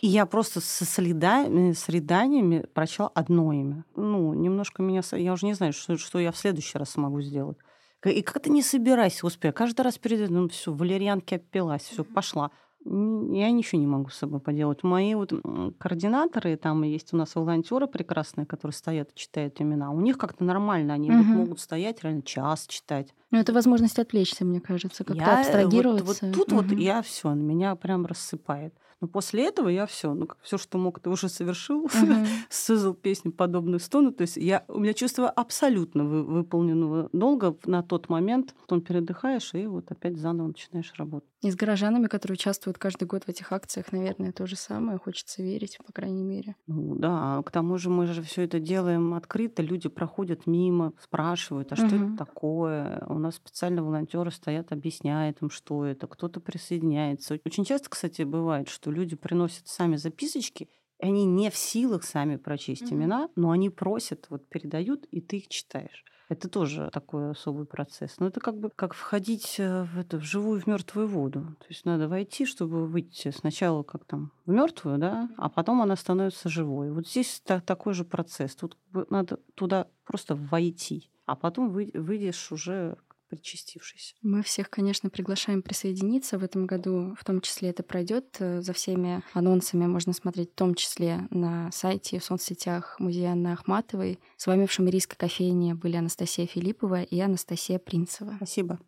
И 0.00 0.06
я 0.06 0.26
просто 0.26 0.60
со 0.60 0.84
следами, 0.84 1.72
с 1.72 1.88
ряданиями 1.88 2.64
прочла 2.72 3.10
одно 3.12 3.52
имя. 3.52 3.84
Ну, 3.96 4.32
немножко 4.34 4.84
меня... 4.84 5.00
Я 5.10 5.32
уже 5.32 5.46
не 5.46 5.54
знаю, 5.54 5.72
что, 5.72 5.96
что 5.96 6.20
я 6.20 6.30
в 6.30 6.36
следующий 6.36 6.78
раз 6.78 6.90
смогу 6.90 7.20
сделать. 7.20 7.58
И 8.04 8.22
как-то 8.22 8.48
не 8.48 8.62
собирайся, 8.62 9.26
успею. 9.26 9.52
Каждый 9.52 9.80
раз 9.80 9.98
перед 9.98 10.30
ну, 10.30 10.48
все, 10.48 10.72
валерьянки 10.72 11.34
опилась, 11.34 11.82
все, 11.82 12.04
пошла 12.04 12.52
я 12.84 13.50
ничего 13.50 13.80
не 13.80 13.86
могу 13.86 14.08
с 14.08 14.16
собой 14.16 14.40
поделать. 14.40 14.82
Мои 14.82 15.14
вот 15.14 15.32
координаторы, 15.78 16.56
там 16.56 16.82
есть 16.82 17.12
у 17.12 17.16
нас 17.16 17.34
волонтеры 17.34 17.86
прекрасные, 17.86 18.46
которые 18.46 18.74
стоят 18.74 19.10
и 19.12 19.18
читают 19.18 19.60
имена. 19.60 19.90
У 19.90 20.00
них 20.00 20.16
как-то 20.16 20.44
нормально, 20.44 20.94
они 20.94 21.10
угу. 21.10 21.18
вот 21.18 21.26
могут 21.26 21.60
стоять 21.60 22.02
реально 22.02 22.22
час 22.22 22.66
читать. 22.66 23.14
Ну, 23.30 23.38
это 23.38 23.52
возможность 23.52 23.98
отвлечься, 23.98 24.44
мне 24.44 24.60
кажется, 24.60 25.04
как-то 25.04 25.40
абстрагироваться. 25.40 26.04
Вот, 26.04 26.18
вот 26.22 26.32
тут 26.32 26.52
угу. 26.52 26.62
вот 26.62 26.78
я 26.78 27.02
все, 27.02 27.34
меня 27.34 27.74
прям 27.76 28.06
рассыпает. 28.06 28.74
Но 29.00 29.08
после 29.08 29.46
этого 29.46 29.68
я 29.68 29.86
все, 29.86 30.12
ну, 30.12 30.28
все, 30.42 30.58
что 30.58 30.76
мог, 30.76 31.00
ты 31.00 31.08
уже 31.08 31.30
совершил, 31.30 31.86
uh-huh. 31.86 32.26
создал 32.50 32.92
песню 32.92 33.32
подобную 33.32 33.80
стону. 33.80 34.12
То 34.12 34.22
есть 34.22 34.36
я, 34.36 34.64
у 34.68 34.78
меня 34.78 34.92
чувство 34.92 35.30
абсолютно 35.30 36.04
вы, 36.04 36.22
выполненного 36.22 37.08
долга 37.14 37.56
на 37.64 37.82
тот 37.82 38.10
момент. 38.10 38.54
Потом 38.60 38.82
передыхаешь 38.82 39.54
и 39.54 39.66
вот 39.66 39.90
опять 39.90 40.18
заново 40.18 40.48
начинаешь 40.48 40.92
работать. 40.98 41.29
И 41.42 41.50
с 41.50 41.56
горожанами, 41.56 42.06
которые 42.06 42.34
участвуют 42.34 42.76
каждый 42.76 43.04
год 43.04 43.24
в 43.24 43.28
этих 43.28 43.50
акциях, 43.52 43.92
наверное, 43.92 44.30
то 44.30 44.46
же 44.46 44.56
самое. 44.56 44.98
Хочется 44.98 45.42
верить, 45.42 45.78
по 45.84 45.90
крайней 45.90 46.22
мере. 46.22 46.54
Ну 46.66 46.96
да, 46.96 47.42
к 47.44 47.50
тому 47.50 47.78
же 47.78 47.88
мы 47.88 48.06
же 48.06 48.22
все 48.22 48.42
это 48.42 48.60
делаем 48.60 49.14
открыто. 49.14 49.62
Люди 49.62 49.88
проходят 49.88 50.46
мимо, 50.46 50.92
спрашивают, 51.00 51.72
а 51.72 51.76
что 51.76 51.86
uh-huh. 51.86 52.14
это 52.14 52.24
такое? 52.24 53.06
У 53.08 53.18
нас 53.18 53.36
специально 53.36 53.82
волонтеры 53.82 54.30
стоят, 54.30 54.70
объясняют 54.72 55.40
им, 55.40 55.48
что 55.48 55.86
это. 55.86 56.06
Кто-то 56.06 56.40
присоединяется. 56.40 57.38
Очень 57.46 57.64
часто, 57.64 57.88
кстати, 57.88 58.20
бывает, 58.22 58.68
что 58.68 58.90
люди 58.90 59.16
приносят 59.16 59.66
сами 59.66 59.96
записочки, 59.96 60.68
и 60.98 61.06
они 61.06 61.24
не 61.24 61.50
в 61.50 61.56
силах 61.56 62.04
сами 62.04 62.36
прочесть 62.36 62.82
mm-hmm. 62.82 62.94
имена, 62.94 63.28
но 63.34 63.50
они 63.50 63.70
просят, 63.70 64.26
вот 64.28 64.46
передают, 64.48 65.06
и 65.06 65.22
ты 65.22 65.38
их 65.38 65.48
читаешь. 65.48 66.04
Это 66.30 66.48
тоже 66.48 66.90
такой 66.92 67.32
особый 67.32 67.66
процесс. 67.66 68.20
Но 68.20 68.28
это 68.28 68.38
как 68.38 68.56
бы 68.56 68.70
как 68.70 68.94
входить 68.94 69.56
э, 69.58 69.82
в, 69.82 69.98
это, 69.98 70.16
в 70.16 70.22
живую, 70.22 70.60
в 70.60 70.66
мертвую 70.68 71.08
воду. 71.08 71.40
То 71.58 71.66
есть 71.68 71.84
надо 71.84 72.06
войти, 72.06 72.46
чтобы 72.46 72.86
выйти 72.86 73.32
сначала 73.32 73.82
как 73.82 74.04
там 74.04 74.30
в 74.46 74.52
мертвую, 74.52 74.98
да, 74.98 75.28
а 75.36 75.48
потом 75.48 75.82
она 75.82 75.96
становится 75.96 76.48
живой. 76.48 76.92
Вот 76.92 77.08
здесь 77.08 77.42
та, 77.44 77.60
такой 77.60 77.94
же 77.94 78.04
процесс. 78.04 78.54
Тут 78.54 78.78
надо 78.92 79.40
туда 79.56 79.88
просто 80.04 80.36
войти, 80.36 81.10
а 81.26 81.34
потом 81.34 81.70
вы, 81.70 81.90
выйдешь 81.94 82.52
уже 82.52 82.96
причастившись. 83.30 84.14
Мы 84.22 84.42
всех, 84.42 84.68
конечно, 84.68 85.08
приглашаем 85.08 85.62
присоединиться 85.62 86.38
в 86.38 86.44
этом 86.44 86.66
году. 86.66 87.14
В 87.18 87.24
том 87.24 87.40
числе 87.40 87.70
это 87.70 87.82
пройдет. 87.82 88.36
Э, 88.40 88.60
за 88.60 88.72
всеми 88.72 89.22
анонсами 89.32 89.86
можно 89.86 90.12
смотреть 90.12 90.52
в 90.52 90.56
том 90.56 90.74
числе 90.74 91.28
на 91.30 91.70
сайте, 91.72 92.18
в 92.18 92.24
соцсетях 92.24 92.96
музея 92.98 93.32
Анны 93.32 93.52
Ахматовой. 93.52 94.18
С 94.36 94.46
вами 94.46 94.66
в 94.66 94.72
Шумерийской 94.72 95.16
кофейне 95.16 95.74
были 95.74 95.96
Анастасия 95.96 96.46
Филиппова 96.46 97.02
и 97.02 97.20
Анастасия 97.20 97.78
Принцева. 97.78 98.34
Спасибо. 98.36 98.78